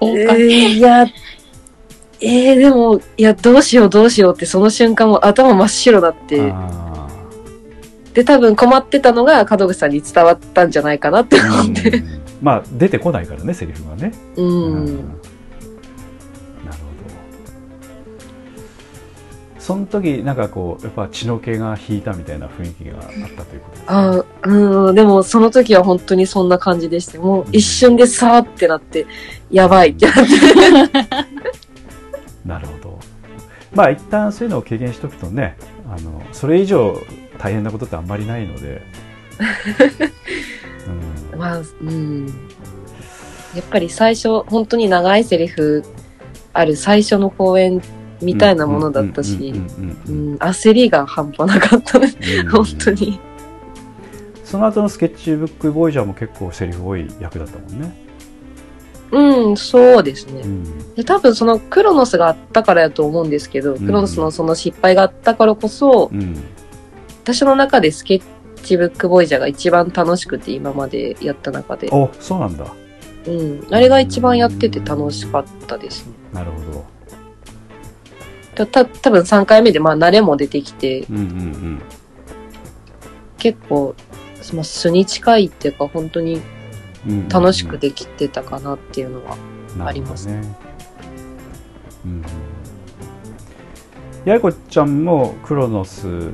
[0.00, 1.06] えー、いや、
[2.20, 7.08] えー、でも、いや、どうしようどうしようって、その瞬間も頭真っ白だって、あ
[8.14, 11.98] で、多分困ってたのが門口さんに伝わったんじゃないかなってー思って。
[11.98, 12.20] うん。
[12.40, 14.84] まあ出てこないからねセリフがね、うん。
[14.86, 15.08] なる
[19.66, 23.02] その時なんかこうやっぱ血の気が引いたみたいな雰囲気があっ
[23.36, 29.08] たということですねあうん、でもその時は本当にそんな感じでして、もう一瞬でさーってなって、
[29.50, 30.22] やばいってなって。
[32.46, 33.00] なるほど。
[33.74, 35.56] まあ一旦そういうのを経験しとくとね、
[35.90, 36.96] あのそれ以上
[37.36, 38.82] 大変なことってあんまりないので、
[41.32, 42.26] うん、まあ、うん。
[42.26, 45.82] やっぱり最初、本当に長いセリフ
[46.52, 47.82] ある最初の公演
[48.22, 49.54] みたいなものだったし、
[50.38, 52.16] 焦りが半端なかったです。
[52.40, 53.20] うん本当に。
[54.44, 58.06] その後のスケッチブックボイジャーも結構セリフ多い役だったもんね。
[59.10, 60.46] うん、そうですねう。
[60.46, 66.36] んで多分そのクロノスがあったからやと思うんですけど、んクロノスのその失敗があったからこそ、うん
[67.26, 68.22] 私の中でスケッ
[68.62, 71.88] チブックボイジャーが一番楽しくて、今までやった中で。
[71.90, 72.72] おそうなんだ。
[73.26, 73.66] うん。
[73.68, 76.12] あれが一番やってて楽しかったですね。
[76.32, 76.84] なるほど。
[78.56, 81.82] た、た多分3回目でまあ慣れも出てきて、うんうん
[83.38, 83.94] 結構、
[84.40, 86.40] その素に近いっていうか、本当に
[87.06, 87.28] うんうんうん。
[87.28, 89.36] 楽しくできてたかなっていうのは。
[89.86, 90.42] ありますね。
[92.04, 92.24] うん。
[94.24, 96.32] やいこちゃんもクロノス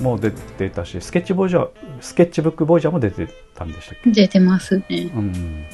[0.00, 1.68] も出てたし、スケッチボジャー
[2.00, 4.10] スケッチブックボイジャーも出てたんでしたっけ？
[4.10, 4.84] 出てますね。
[5.14, 5.64] うん。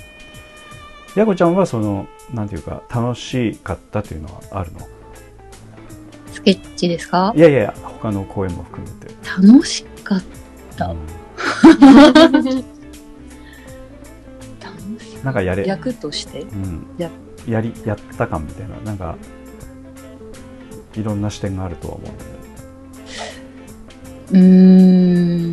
[1.16, 4.86] ヤコちゃんはその、なんていうか、楽しかったっていうのはあるの？
[6.42, 7.32] スケッチですか？
[7.36, 9.14] いやいや、他の公演も含めて。
[9.48, 10.22] 楽しかっ
[10.76, 10.86] た。
[10.86, 10.98] うん。
[12.20, 12.64] 楽し
[15.22, 16.40] なんかやれ、役として？
[16.40, 16.84] うん。
[16.98, 17.08] や、
[17.46, 19.16] やり、やった感みたいな、なんか、
[20.94, 22.10] いろんな視点があるとは思う。
[24.32, 25.52] うーん。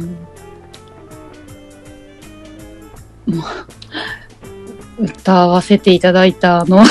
[3.28, 3.44] も
[5.00, 6.84] う、歌わせていただいたあの、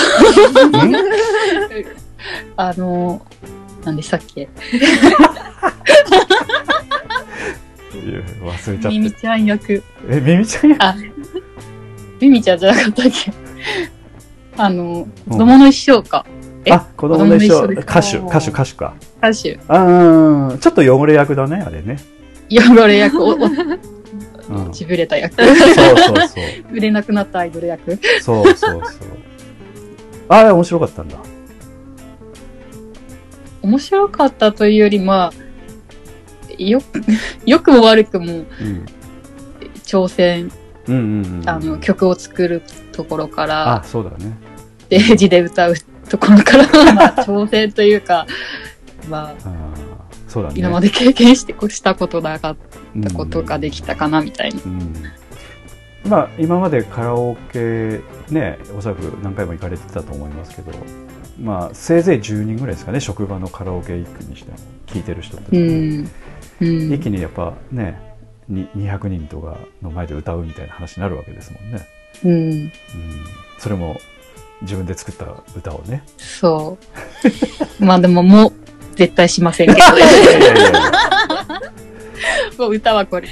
[2.57, 3.22] あの、
[3.84, 4.48] 何でしたっけ？
[8.42, 8.98] 忘れちゃって。
[8.98, 9.82] ミミちゃん役。
[10.08, 10.94] え、ミミちゃんやあ、
[12.20, 13.32] ミミちゃんじゃなかったっけ？
[14.56, 16.26] あの、うん子供の一生か。
[16.64, 18.94] えあ、子供の一緒子供の一緒です歌手、歌手、歌手か。
[19.18, 19.60] 歌手。
[19.68, 21.98] あうん、ちょっと汚れ役だね、あれね。
[22.50, 24.72] 汚れ役、お、おうん。
[24.72, 25.34] ちぶれた役。
[25.36, 25.76] そうそう
[26.28, 26.44] そう。
[26.74, 27.98] 売れなくなったアイドル役。
[28.20, 28.82] そうそうそう。
[30.28, 31.18] あれ、面白かったんだ。
[33.62, 37.02] 面白かったというより、まあ、よく、
[37.46, 38.44] よくも悪くもうん。
[39.84, 40.50] 挑戦、
[40.86, 41.48] うんうんうん。
[41.48, 44.36] あの、曲を作るところからあ、、そうだね。
[44.80, 45.74] ステージで歌う
[46.09, 48.26] ところから、 まあ、挑戦というか、
[49.09, 50.56] まあ、あーそうだね。
[50.59, 52.56] 今まで経験してこしたことなかっ
[52.94, 54.61] うんたことができたかな、みたいな。
[54.64, 54.92] うん
[56.04, 58.00] まあ、今までカラオケ
[58.30, 60.72] ね、おそらく何回も行かれてたと思いますけど、
[61.41, 66.11] まあ、せいぜい10人ぐらいですかね、職場のカラオケ行くにしても、聞いてる人って、うん。
[66.61, 66.93] うん。
[66.93, 68.01] 一気にやっぱね、
[68.49, 71.86] に200人とかの前で歌うみたいな話になるわけですもんね。
[72.24, 72.32] うん。
[72.32, 72.34] う
[72.66, 72.72] ん、
[73.59, 74.01] それも
[74.62, 75.26] 自分で作った
[75.57, 76.03] 歌をね。
[76.16, 76.78] そ
[77.80, 77.84] う。
[77.84, 78.53] まあでももう、
[78.97, 79.78] 絶対しませんけど、
[82.64, 83.28] もう歌はこれ。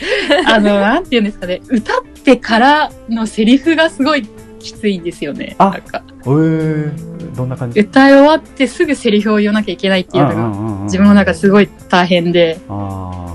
[0.47, 1.61] あの、なんて言うんですかね。
[1.69, 4.29] 歌ってからのセリフがすごい
[4.61, 5.57] きついんですよね。
[5.59, 7.80] あなんか、えー、どんな感じ？
[7.80, 10.34] 歌い終わってすぐセリフを言わなきゃいけないっていうの
[10.78, 13.26] が、自分の中ですごい大変で、ああ。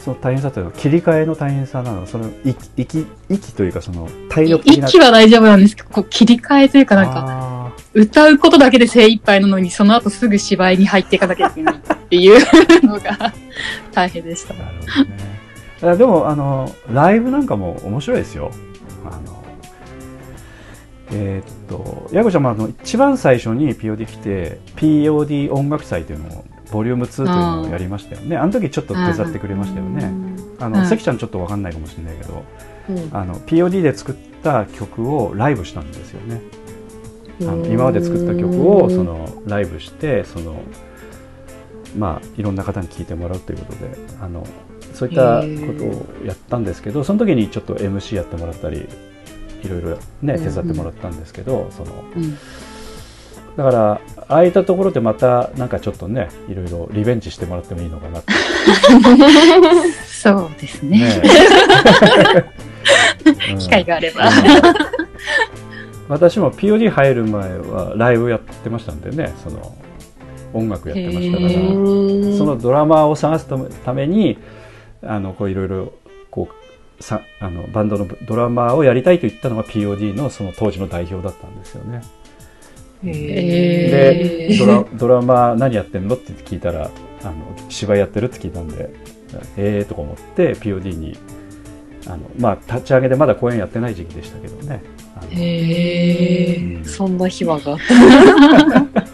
[0.00, 2.06] その大変さというのは切り替えの大変さなの？
[2.06, 12.38] その息息息というかその体力的な息は大丈夫なんですけど、こう切り替えというかなんか、あ歌うことだけで精一杯なのに、その後すぐ芝居に入っていかなきゃいけないっていう
[12.84, 13.32] のが
[13.92, 14.54] 大変でした。
[14.54, 14.58] ー。
[14.58, 15.34] なるほどね。
[15.82, 18.50] あでもあのライブなんかも面白いですよ。
[19.04, 19.43] あの
[21.14, 28.36] えーっと矢子ちゃんもあの一番最初に POD 来て POD 音楽祭というのをボリューム2というのをやりましたよね。
[28.36, 30.12] あの時ちょっと手伝ってくれましたよね。
[30.58, 30.86] あの、うん。
[30.86, 32.42] 関ちゃんちょっとわかんないかもしれないけど
[32.88, 33.16] うん。
[33.16, 36.42] あの POD で作った曲をライブしたんですよね。
[37.42, 40.62] あの今まで作った曲をそのライブしてその
[41.96, 44.46] まあいろんな方に聴いてもらうということであの
[44.92, 48.88] そういったことをやったんですけどその時にちょっと MC やってもらったり
[49.64, 52.38] いろいろね手伝ってもらったんですけど、そのうん。
[53.56, 58.20] だからああいったところでまたなんかちょっとねいろいろリベンジしてもらってもいいのかな
[60.06, 60.98] そうですね。
[60.98, 61.22] ね
[63.52, 63.58] うん。
[63.58, 64.30] 機会があれば。
[66.08, 69.74] 私も POD 入る前はライブやってましたんでねその
[70.52, 71.50] 音楽やってましたから。
[72.36, 73.46] そのドラマーを探す
[73.84, 74.38] ために
[75.02, 75.92] あのこういろいろ
[77.04, 82.00] さあのバンドのドラマーをやりたいと言ったのが POD のその当時の代表だったんですよね。
[83.04, 86.90] へでドラドラマー何やってんのって聞いたら
[87.22, 87.34] あの
[87.68, 88.88] 芝居やってるって聞いたんで
[89.58, 91.18] ええー、とか思って POD に
[92.06, 94.82] あの、まあ、立ち上げでまだ公演やってない時期でしたけどね。
[95.28, 99.04] へうんそんな秘話があった。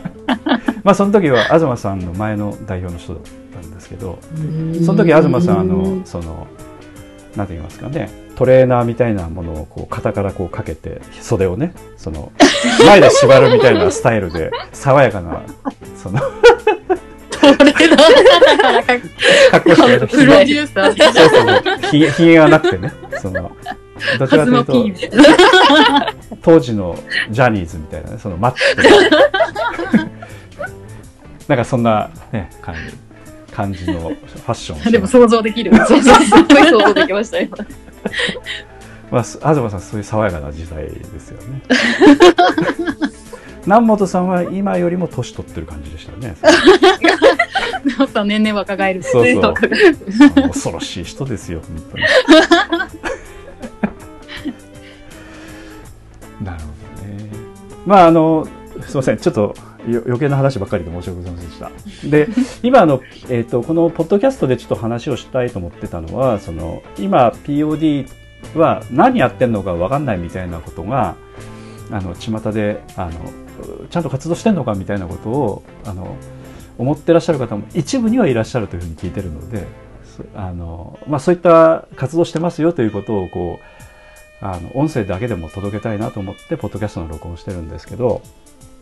[0.84, 3.22] まあその時は東さんの前の代表の人だっ
[3.61, 4.20] たんですけど
[4.84, 6.47] その時東さんあのその
[7.37, 8.11] なんて言いますかね。
[8.37, 12.33] トレーナーみたいなものをこう肩からこうかけて袖をねその
[12.87, 15.43] 前で縛るみたいなスタイルで爽やかな
[15.95, 16.26] そのこ
[17.47, 18.93] れのからか
[19.51, 23.51] 格好してるプロデューサーでそうそうひげひげがなくてねその
[24.18, 25.16] どちらカというと。
[26.43, 26.99] 当時の
[27.31, 28.61] ジャニーズみたいなねそのマッチ。
[31.47, 33.09] なんかそんなね感じ
[33.51, 34.16] 感じのファ
[34.48, 35.74] ッション でも想像できる。
[35.86, 36.14] そうそう、すっ
[36.48, 37.57] ごい想像できました、今。
[39.11, 41.62] まあ、す東さんそういう爽やかな時代ですよね。
[43.66, 46.34] 南本さんは今よりも年取ってる感じでしたね。
[47.84, 49.03] でもさ、年々若返る。
[49.03, 49.55] そうそう
[50.48, 52.05] 恐ろしい人ですよ、本当に。
[56.44, 57.28] なるほどね。
[57.84, 58.48] まあ、あの、
[58.86, 59.55] すいません、ちょっとよ
[59.87, 61.59] 余計な話ばっかりで申し訳ございませんでし
[62.03, 62.09] た。
[62.09, 62.28] で、
[62.62, 68.07] 今あの、えっ、と、このポッドキャストでちょっと話をしたいと思ってたのは、その、今 POD
[68.55, 71.16] は何やってんのかわかんないみたいなことが、
[71.91, 73.12] あの、巷で、あの、
[73.91, 76.16] ちゃんと活動してんのかみたいなことを、あの、
[76.78, 79.66] 思ってらっしゃる方も一部にはいらっしゃるというふうに聞いてるので、
[80.35, 88.22] あの、まあ、そういった活動してますよということを、こう、あの、音声だけでも届けたいなと思って、ポッドキャストの録音してるんですけど、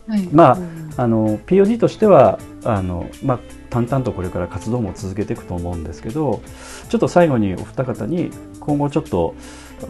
[0.09, 0.27] はい。
[0.31, 0.57] ま
[0.97, 3.39] あ、あの POD としてはあの、まあ、
[3.69, 6.41] 淡々とこれから活動も続けていくと思うんですけど
[6.89, 9.35] ちょっと最後にお二方に今後ちょっと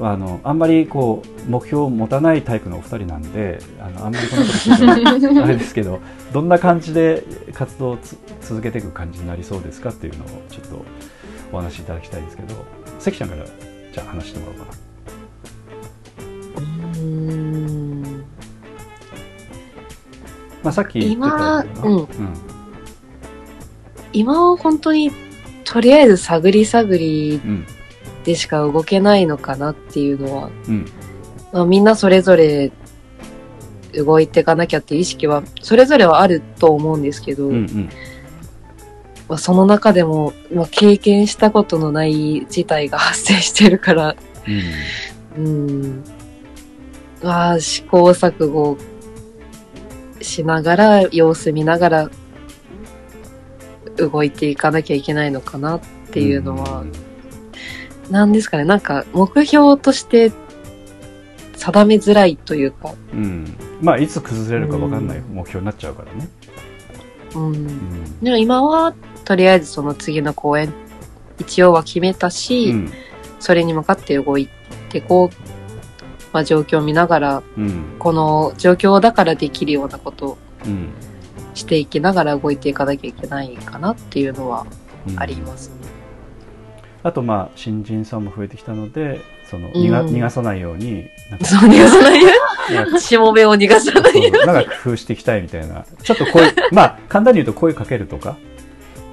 [0.01, 5.99] あのあんまりこう目標を持たないタイプのお二人なんであのあんまりこのこと聞いてもあれですけど
[6.31, 10.85] どんな感じで活動をつ続けていく感じになりそうですかっていうのをちょっと
[11.51, 12.53] お話しいただきたいですけど
[12.99, 14.71] 関ちゃんからじゃあ話してもらおうかな。
[16.91, 17.98] うーん
[20.63, 21.97] まあ、さっき言ってた今うん。
[21.97, 22.07] うん。
[24.11, 25.11] 今は本当に、
[25.63, 27.65] とりあえず探り探りうん。
[28.23, 30.85] でしか動けないのかなっていうのは、うん。
[31.51, 32.71] まあ、みんなそれぞれ
[33.93, 37.89] 動いていかなきゃっていう意識は、それぞれはあると思うんですけど、うんうん。
[39.27, 44.15] まあ、その中でも、まあ、経験したことのない事態が発生してるから、
[45.37, 45.45] うん。
[45.45, 46.03] うん。
[47.23, 48.77] まあ、試行錯誤
[50.21, 52.09] しながら、様子見ながら、
[53.97, 56.85] 動いていかなきゃいけないのかなっていうのは、
[58.09, 60.31] なんですかね、なんか目標として
[61.55, 66.29] 定めづらいというか、うん、まあいつ崩れるか分かんない目標になっちゃうからね。
[67.35, 67.43] うん。
[67.53, 68.19] うん。
[68.21, 68.93] でも今は、
[69.25, 70.73] とりあえずその次の公演、
[71.37, 72.91] 一応は決めたし、うん
[73.39, 74.49] それに向かって動い
[74.89, 75.48] てこう、
[76.31, 77.95] まあ状況を見ながら、うん。
[77.99, 80.89] この状況だからできるようなことをうん。
[81.55, 84.65] していきながら動いていかなきゃいけないかなっていうのは
[85.07, 85.19] うん。
[85.19, 85.75] ありますね。
[87.01, 90.07] あとまあ新人さんも増えてきたのでその逃が,、うん。
[90.09, 91.07] 逃がさないように
[91.43, 92.29] そう、逃がさないよ。
[92.73, 95.85] なんかしもべを逃がさないよそうなんか工夫していきたいみたいな。
[96.03, 98.37] ちょっと声 まあ簡単に言うと声かけるとか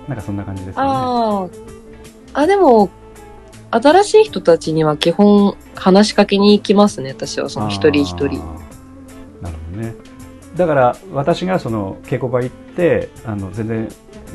[0.09, 1.61] なんかそんな感じですよね。
[2.35, 2.91] あ、でも、
[3.71, 7.49] 新しい人たちには基本話しかけに行きますね、私は。
[7.49, 8.39] その一人一人。
[9.43, 9.95] なるほどね。
[10.57, 13.89] だから私がその稽古場行ってあの全然、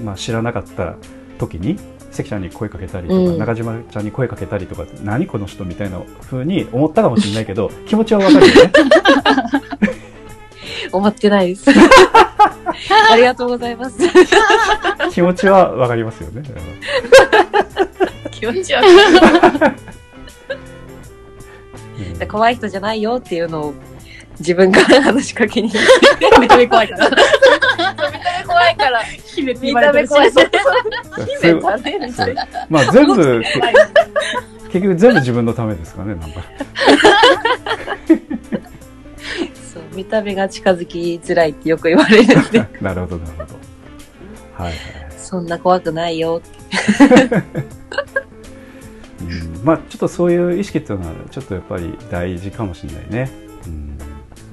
[0.03, 0.95] まあ、知らなかった
[1.39, 1.77] 時に
[2.11, 8.71] 関ちゃんに声かけたりとか、うん中島ちゃんに声かけたりとか何この人みたいな風に思ったかもしれないけど 気持ちはわかるよね。
[10.91, 11.69] 思ってないです。
[13.09, 13.97] ありがとうございます。
[15.11, 16.43] 気持ちはわかりますよね。
[18.30, 18.86] 気持ち悪
[21.97, 22.28] うんい。
[22.28, 23.74] 怖い人じゃないよっていうのを
[24.39, 26.39] 自分から話しかけに行く。
[26.39, 27.09] 見た目怖いから。
[28.45, 29.03] 怖いから。
[29.03, 30.32] 姫って見た目怖い。
[30.32, 30.49] そう
[31.41, 32.36] 姫だね。
[32.69, 33.43] まあ全部
[34.72, 36.41] 結局全部自分のためですかねなんか。
[39.74, 43.43] そう、見た目が近づきづらいってよく言われるんで、 なるほどなるほ
[44.57, 44.63] ど。
[44.63, 44.76] はいはい。
[45.17, 46.41] そんな怖くないよ。
[47.45, 47.80] うん
[49.64, 53.32] まあちょっとそういう意識っていうのはちょっとやっぱり大事かもしれないね。
[53.66, 53.97] うん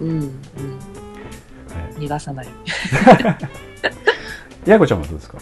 [0.00, 0.30] うん、
[1.98, 2.48] 逃がさない。
[4.66, 5.38] やこちゃんはどうですか？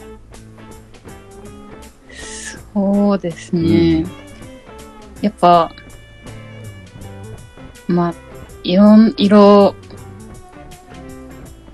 [2.72, 4.04] そうですね。
[5.22, 5.72] やっぱ、
[7.88, 8.14] まあ、
[8.62, 9.74] いろん、いろ、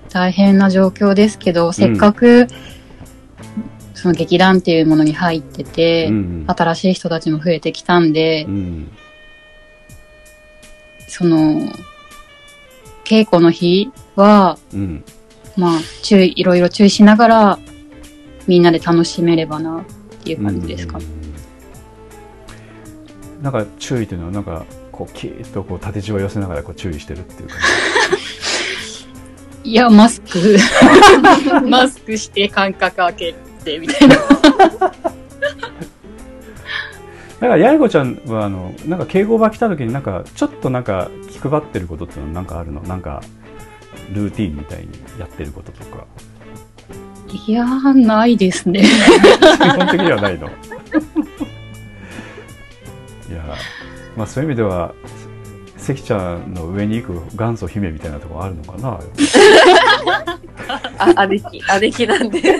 [0.09, 2.47] 大変な状況ですけど、せっかく、
[4.03, 8.91] その劇団っていうものに入ってて、うん新しい人たちも増えてきたんで、うん。
[11.07, 11.71] その、
[13.05, 15.05] 稽古の日は、うん。
[15.55, 17.59] まあ、注意、いろいろ注意しながら、
[18.45, 19.85] みんなで楽しめればな、っ
[20.21, 20.97] ていう感じですか。
[20.97, 21.05] うん
[23.41, 27.57] なんか注意というのはなんかこうキーッとこう縦じわ寄せながらこう注意してるっていう感
[29.65, 30.57] いや、マスク、
[31.69, 34.15] マスクして間隔開けて、みたいな。
[34.19, 34.21] じ。
[37.39, 42.81] だからやいこちゃんはあのなんか敬語場来た時になんかちょっとなんか気配ってることっていうのはなんかあるの？
[42.83, 43.21] なんか
[44.13, 44.87] ルーティンみたいに
[45.19, 46.05] やってることとか
[47.47, 48.83] いやー、ないですね。
[49.59, 50.47] 基本的にはないの？
[53.29, 53.55] いや
[54.15, 54.93] まあそういう意味では
[55.77, 58.99] 関ちゃんの上に行く元祖姫みたいなところあるのかな？
[61.15, 62.41] あ、姉貴、姉貴なんで、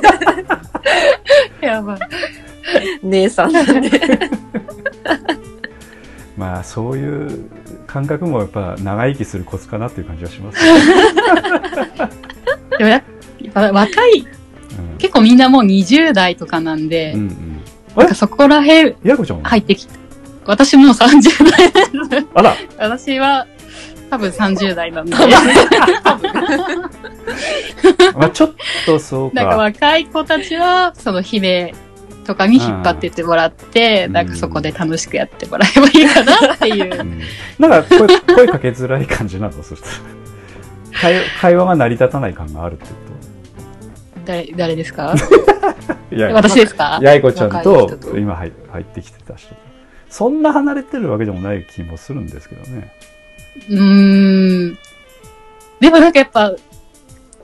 [1.61, 1.99] やばい。
[3.03, 3.89] 姉さんなんで。
[6.35, 7.49] まあそういう
[7.85, 10.57] 感覚もやっぱ長生きするコツかなっていう感じはします、
[12.79, 13.03] でもや
[13.53, 14.23] わ若い、う
[14.95, 14.97] ん。
[14.97, 17.61] 結構みんなもう20代とかなんで、うんうん。
[17.95, 19.49] なんかそこら辺やこちゃんは？
[19.49, 19.93] 入ってきて、
[20.45, 21.83] 私もう30代で
[22.21, 22.25] す。
[22.33, 22.55] あら。
[22.79, 23.45] 私は
[24.13, 25.15] 多分30代なんで、
[28.15, 28.53] まあちょっ
[28.85, 29.35] とそうか。
[29.35, 31.73] なんか若い子たちは、その姫
[32.23, 34.13] とかに引っ張ってってもらって、うん。
[34.13, 37.01] なんかそこで楽しくやってもらえばいいかなっていう。
[37.01, 37.03] う。
[37.03, 37.21] ん。
[37.57, 39.63] なんか声声かけづらい感じなの？
[39.63, 39.93] そしたら。
[41.01, 42.91] 会会話が成り立たない感があるってこ
[44.25, 45.15] 誰、誰ですか？
[46.11, 46.99] 私ですか？
[47.01, 49.55] やいこちゃんと今入入ってきてた人
[50.07, 52.93] そんな離れてるわけでもない気もするんですけどね
[53.69, 54.77] うーん。
[55.79, 56.53] でもなんかやっぱ、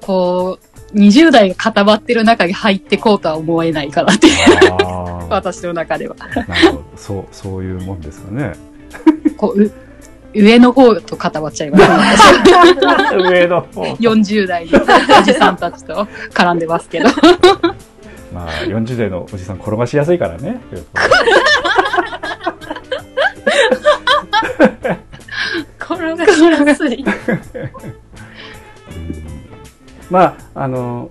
[0.01, 0.59] こ
[0.93, 4.33] う、20代が固まってる中に入ってこうとは思えないかなっていう、
[5.29, 6.15] 私の中では。
[6.15, 8.53] なるほどそうそういうもんですかね
[9.37, 9.71] こう、う
[10.33, 11.89] 上の方と固まっちゃいます、ね。
[13.29, 14.79] 上の方40代の
[15.19, 17.09] おじさんたちと絡んでますけど。
[18.33, 20.61] まあ40代のおじさん転がしやすいからね
[25.95, 27.03] 転がしやすい。
[30.09, 31.09] まああの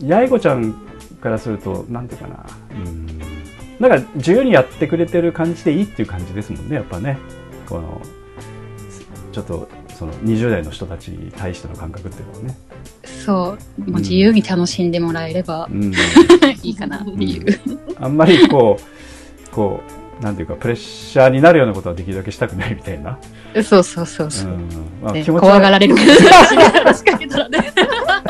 [0.00, 0.74] 八重子ちゃん
[1.20, 2.46] からするとなんていうかな。
[2.70, 3.06] うん。
[3.78, 7.18] なんか自由にやってくれてる感じでいいっていう感じですもんねやっぱね。
[7.68, 8.00] この
[9.32, 12.58] ちょっとその20代の人たちに対しての感覚っていうのはね、
[13.04, 13.90] そう。
[13.90, 15.92] もう自由に楽しんでもらえればうん、
[16.62, 17.60] いいかなっていう。
[18.00, 23.18] あんまりこうこうなんていうかプレッシャーになるようなことはできるだけしたくないみたいな、
[23.62, 24.50] そうそうそううそう。
[24.50, 24.68] ん
[25.02, 26.00] まあ、ね気持ち怖がはられるか
[27.18, 27.72] けたらね。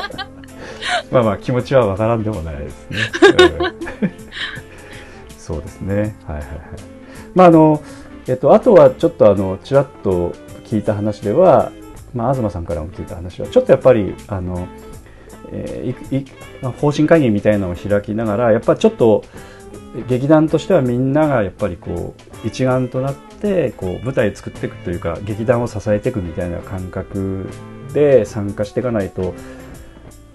[1.10, 2.98] まあまあ気持ちはわからんでもないですね。
[4.02, 4.08] うん
[5.38, 6.14] そうですね。
[6.26, 6.58] はいはいはい。
[7.34, 7.82] まああの
[8.26, 10.34] えっとあとはちょっとあのちらっと
[10.64, 11.72] 聞いた話では、
[12.14, 14.68] まあ東さんからも聞いた話はちょっとやっぱりあの、
[15.50, 16.26] えーいい
[16.80, 19.24] 方針会議みたいなのを開きながらやっぱりちょっと
[20.08, 22.14] 劇団としてはみんながやっぱりこ
[22.44, 27.48] う一丸となってこう舞台作っていくというか劇団を支えていくみたいな感覚
[27.92, 29.34] で参加していかないと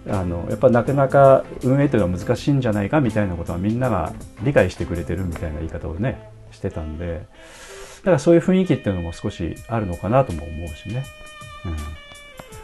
[0.09, 7.25] あのやっぱなかなか運営というのは難しいんじゃないかみたいなことはみんなが理解してくれてるみたいな言い方をねしてたんで
[7.99, 11.05] だからそういう雰囲気っていうのも少しあるのかなとも思うしね、
[11.65, 11.77] うん、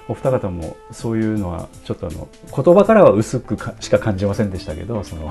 [0.10, 5.28] お二方もそういうのはちょっとあの言葉からは薄くしか感じませんでしたけどその、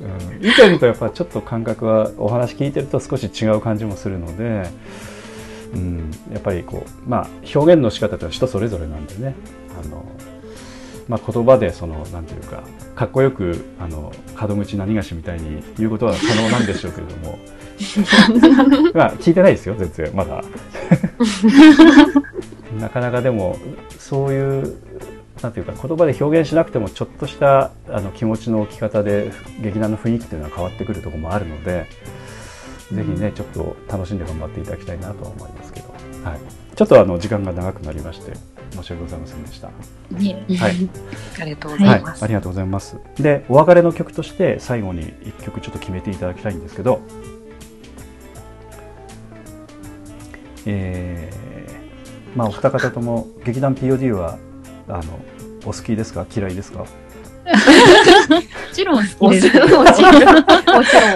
[0.00, 0.04] う
[0.34, 4.68] ん、見とやっぱちょっと感覚はお話聞いてると少し違う感じもするので。
[5.74, 9.34] うん、やっぱりこう、まあ、表現の仕方ってのは人それぞれなんでね
[9.84, 10.04] あの、
[11.08, 17.38] まあ、言葉でそのなんていうかかっこよくあの門口何がしみたいに言うことは可能なんでしょうけれども。
[18.94, 20.42] まあ聞いてないですよ全然まだ。
[22.80, 23.56] なかなかでも
[23.98, 24.76] そういう
[25.42, 29.30] なんていうか言葉で表現しなくてもちょっとしたあの気持ちの置き方で
[29.60, 31.86] 劇団の雰囲気っていうのは変わってくるところもあるので。
[32.92, 35.92] ぜひね、ちょっと楽しんで頑張っていただきたいなとは思いますけど、
[36.22, 36.40] はい、
[36.76, 38.32] ちょっとあの時間が長くなりまして、
[38.76, 39.68] 申し訳ございませんでした。
[40.10, 40.88] ねはい、
[41.40, 42.22] ありがとうごはいざいます。
[42.22, 42.96] ありがとうございます。
[43.18, 47.00] で、お別れの曲として最後に一曲ちょっと決めていただきたいんですけど、
[50.66, 54.38] えー、まあお二方とも劇団 POD は
[54.88, 55.02] あの
[55.64, 56.26] お好きですか？
[56.34, 56.80] 嫌いですか？
[56.80, 56.86] も
[58.72, 59.50] ちろん好もきです。
[59.50, 60.14] ちろん、もちろん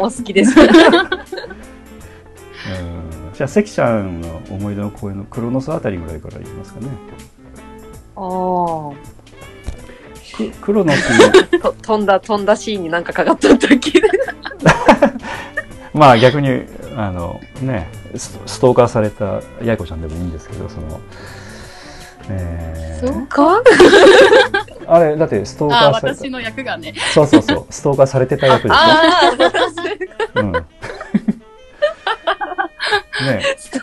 [0.03, 0.55] お好きです。
[0.61, 0.71] うん
[3.35, 6.89] じゃあ関ちゃんの思い出の公演のクロノスあたりぐらいからいきますかね。
[8.17, 8.91] あ
[10.37, 11.33] ククロノスあ。
[11.61, 14.03] と飛んだ、飛んだシーンになんかかかった時。
[15.93, 16.63] まあ逆に
[16.97, 21.01] あのねストストーカーされたやいこちゃんでもいいんですけどその、
[22.31, 23.09] えー。
[23.13, 23.61] そうか？
[24.87, 26.93] あれだってストーあ、カーされ私の役がね。
[26.93, 27.67] たそうそうそう。
[27.71, 28.75] ストーカーされてた役ですね。
[28.75, 29.33] あ
[30.35, 30.63] あ、うん、ね。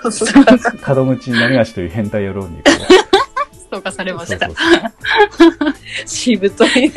[0.01, 3.06] そうそう門口何がしという変態野郎にこス
[3.70, 4.49] トーカーされうました。
[6.05, 6.91] しぶとい。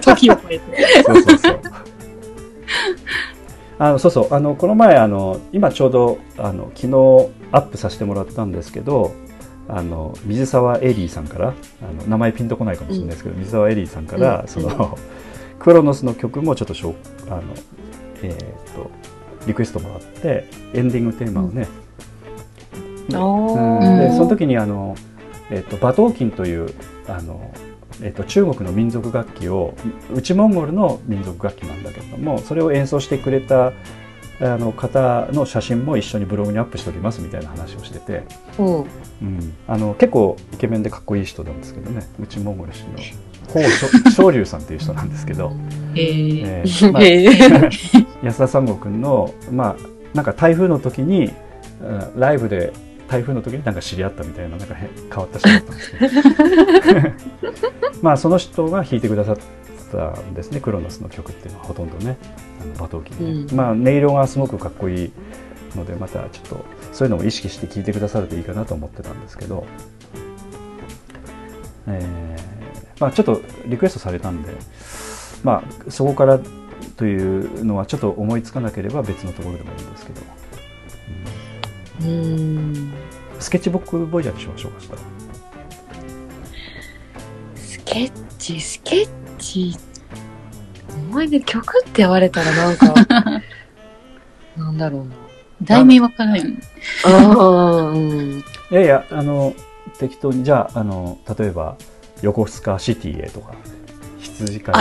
[0.00, 1.02] 時を超えて。
[1.04, 1.60] そうそうそう。
[3.78, 9.12] あのそうそうあのこの前あの今ちょうどあの昨日アップさせてもらったんですけど
[9.68, 11.52] あの水沢エリーさんからあ
[12.02, 14.98] の名前ピンとこないかもしれないですけど、水沢エリーさんから、うんその、
[15.58, 16.94] クロノスの曲もちょっとしょ
[17.28, 17.42] あの、
[18.22, 18.38] えーっ
[18.74, 18.90] と
[19.46, 21.66] リクエストもらってエンディングテーマをね、
[23.14, 24.94] おうんでうんその時にあの、
[25.52, 26.74] えっと馬頭琴という
[27.06, 27.52] あの、
[28.02, 29.74] えっと中国の民族楽器を
[30.12, 33.72] 内モンゴルの民族楽器なんだけれどもそれを演奏してくれた
[34.40, 38.24] あの方の写真も一緒にブログにアップしておりますみたいな話をしてて、
[38.58, 38.86] おう。
[39.22, 42.08] うん、あの結構イケメンでかっこいい人なんですけどね。
[42.18, 42.90] 内モンゴル氏の。
[43.52, 43.68] 宝
[44.10, 45.52] 昇龍さんっていう人なんですけど、
[45.94, 46.42] えー。
[46.46, 47.70] えーまあ
[48.26, 51.30] 安田三悟君のまあなんか台風の時に
[51.80, 52.72] うんライブで
[53.12, 56.08] 台風の時になんか知り合ったみたいななんか変変わった人だったんですけど
[58.00, 59.38] まあその人が弾いてくださっ
[59.90, 62.16] たんですねクロノスの曲っていうのはほとんどね
[62.62, 63.54] あの馬頭琴でね、うん。
[63.54, 65.12] まあ音色がすごくかっこいい
[65.76, 69.66] のでまたちょっとそういうのを意識して聴いてくださるといいかなと思ってたんですけど、
[71.86, 74.52] えーまあ、ちょっとリクエストされたんで、
[75.44, 76.40] まあ、そこから
[76.96, 80.20] というのはちょっと思いつかなければ別のところでもいいんですけど、
[82.00, 82.92] うーん
[83.38, 85.00] スケッチブックボイジャーにしましょうかしたら
[87.56, 89.76] スケッチ、スケッチ。
[91.10, 92.94] 思い出曲って言われたらなんか、
[94.56, 95.14] なんだろうな。
[95.62, 96.42] 題名わからない。
[97.04, 98.42] ああ、うん。
[98.70, 99.54] いやいやあの
[99.98, 101.76] 適当にじゃああの例えば
[102.22, 103.54] 横須賀シティへとか
[104.22, 104.80] 羊飼い小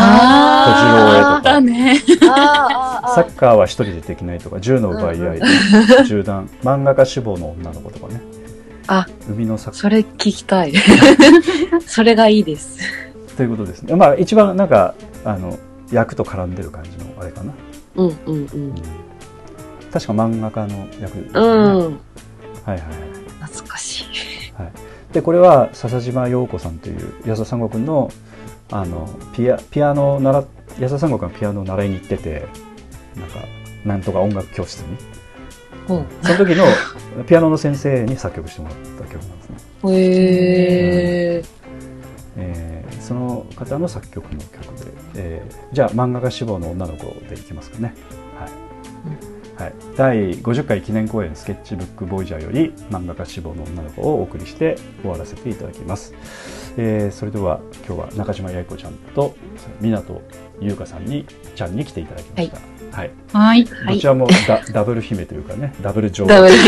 [0.77, 3.13] 次郎へとか。
[3.15, 5.45] サッカーは一人でできないとか銃の奪い合いで
[6.05, 6.49] 銃弾。
[6.63, 8.21] 漫画家志望の女の子とかね。
[8.87, 10.73] あ海の作それ聞きたい。
[11.85, 12.79] それがいいです。
[13.37, 13.95] ということですね。
[13.95, 14.93] まあ一番なんか
[15.25, 15.57] あの
[15.91, 17.53] 役と絡んでる感じのあれかな、
[17.95, 18.75] うんうんうん。
[19.91, 21.41] 確か漫画家の役ですね、うん。
[21.41, 21.89] はい
[22.65, 22.79] はいはい。
[23.41, 24.11] 懐かしい。
[25.13, 28.11] でこれは笹島陽子さんという安田三悟君の
[28.71, 30.45] あのピアピアノを習っ
[30.79, 32.47] 安田三悟君がピアノを習いに行ってて
[33.15, 33.39] なんか
[33.85, 34.97] なんとか音楽教室に。
[35.89, 35.93] う。
[35.99, 36.05] ん。
[36.23, 36.65] その時の
[37.25, 39.57] ピアノの先生に作曲してもらった曲なんですね、
[39.91, 41.43] へえ。
[42.37, 47.93] えーその方の作曲の曲で、えーじゃあ漫画家志望の女の子でいきますかね。
[48.37, 56.13] はい、はい、第50回記念公演スケッチブックボイジャーより漫画家志望の女の子をお送りして終わらせていただきます、
[56.77, 59.35] えーそれでは今日は中島八重子ちゃんと
[59.81, 60.21] 湊
[60.59, 62.57] 優香さんにちゃんに来ていただきました。
[62.97, 63.65] はい、はい。
[63.65, 63.95] はい。
[63.95, 66.27] どちらもダダブル姫というかねダブル女王。
[66.27, 66.53] ダブル。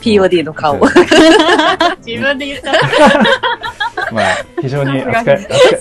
[0.00, 0.78] POD の顔。
[2.04, 2.72] 自分で言った。
[4.12, 5.80] まあ、非常に扱い、扱い、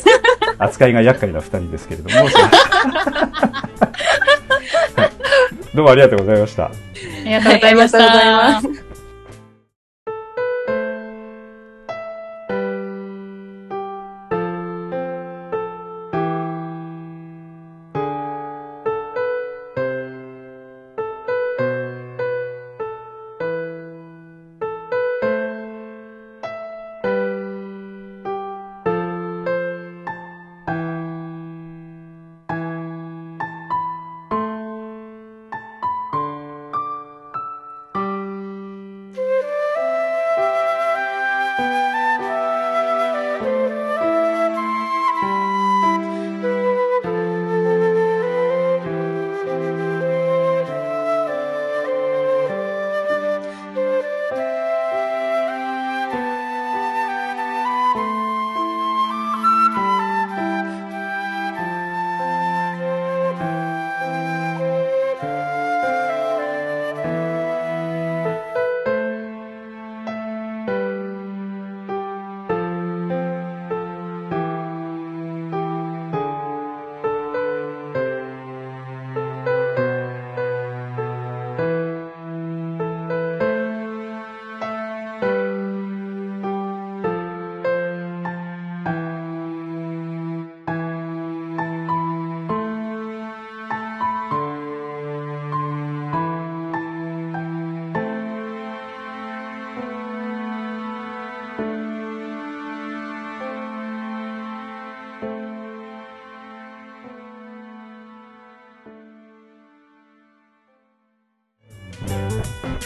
[0.57, 2.15] 扱いが厄介な二人ですけれども、
[5.75, 6.65] どうもありがとうございました。
[6.65, 6.71] あ
[7.25, 8.61] りがとうございました。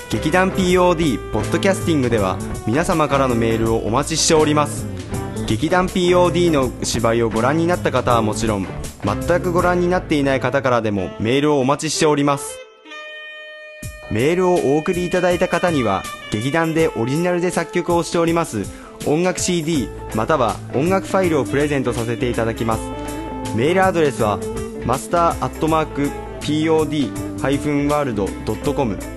[0.09, 4.87] 劇団 POD ポッドキャスティングでは皆様からのメールをお待ちしております。
[5.47, 8.65] 劇団 POD の芝居をご覧になった方はもちろん
[9.03, 12.57] 全くご覧になっていない方からでもメールをお待ちしております。
[14.09, 18.63] メールをお送りいただいた方には劇団でオリジナルで作曲をしております
[19.05, 22.83] 音楽 CD または音楽ファイルをプレゼントさせていただきます。
[23.57, 24.39] メールアドレスは
[24.85, 29.16] マスターアットマーク POD-world.com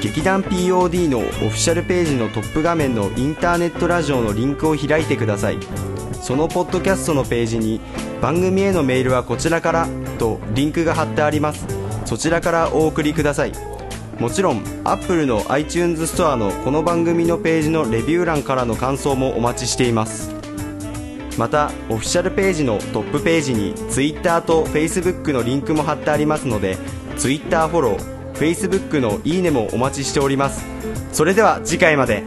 [0.00, 5.58] 劇団 POD のオフィシャルページのトップ画面のインターネットラジオのリンクを開いてください。
[6.22, 7.80] そのポッドキャストのページに
[8.22, 9.88] 番組へのメールはこちらから
[10.18, 11.66] とリンクが貼ってあります。
[12.04, 13.52] そちらからお送りください。
[14.20, 20.30] もちろん Apple の iTunes ストアのこの番組のページのレビュー欄からの感想もお待ちしています。
[21.36, 26.76] またオフィシャルページのトップページに Twitter と Facebook のリンクも貼ってありますので
[27.16, 30.64] Twitter フォロー Facebook のいいねもお待ちしております。
[31.12, 32.22] それでは次回まで。